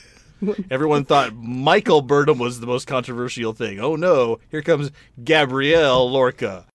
[0.70, 3.80] Everyone thought Michael Burnham was the most controversial thing.
[3.80, 6.66] Oh no, here comes Gabrielle Lorca.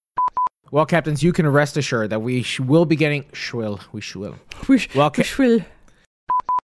[0.73, 3.79] Well, captains, you can rest assured that we sh- will be getting shwill.
[3.91, 4.39] We shwill.
[4.67, 5.63] We sh- well, we will.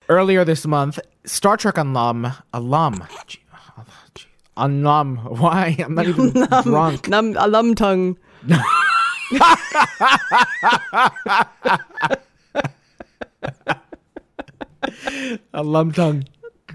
[0.08, 3.38] earlier this month, Star Trek alum alum gee,
[3.78, 3.84] oh,
[4.16, 4.26] gee,
[4.56, 5.18] alum.
[5.18, 5.76] Why?
[5.78, 6.32] I'm not even
[6.64, 7.06] drunk.
[7.06, 8.16] Num, alum tongue.
[15.54, 16.24] alum tongue.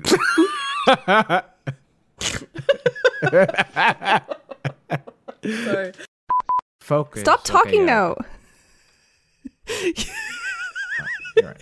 [5.44, 5.92] Sorry.
[6.90, 7.22] Focus.
[7.22, 7.86] Stop Okay, talking yeah.
[7.86, 8.16] now.
[11.38, 11.62] You're right.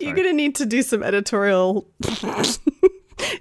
[0.00, 1.86] You're gonna need to do some editorial.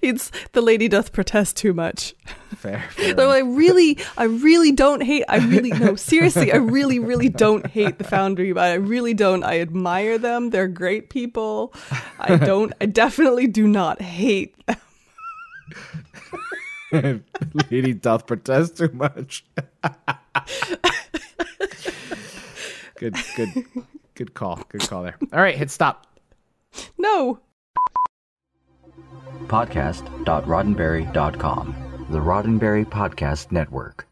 [0.03, 2.13] it's the lady doth protest too much.
[2.55, 2.83] Fair.
[2.91, 3.19] fair.
[3.19, 5.25] I really, I really don't hate.
[5.27, 9.43] I really no, seriously, I really, really don't hate the Foundry, but I really don't.
[9.43, 10.51] I admire them.
[10.51, 11.73] They're great people.
[12.19, 12.73] I don't.
[12.79, 14.77] I definitely do not hate them.
[17.71, 19.43] Lady doth protest too much.
[22.97, 23.49] good, good,
[24.15, 24.63] good call.
[24.69, 25.17] Good call there.
[25.31, 26.07] All right, hit stop.
[26.97, 27.39] No.
[29.47, 31.75] Podcast.roddenberry.com.
[32.09, 34.07] The Roddenberry Podcast Network.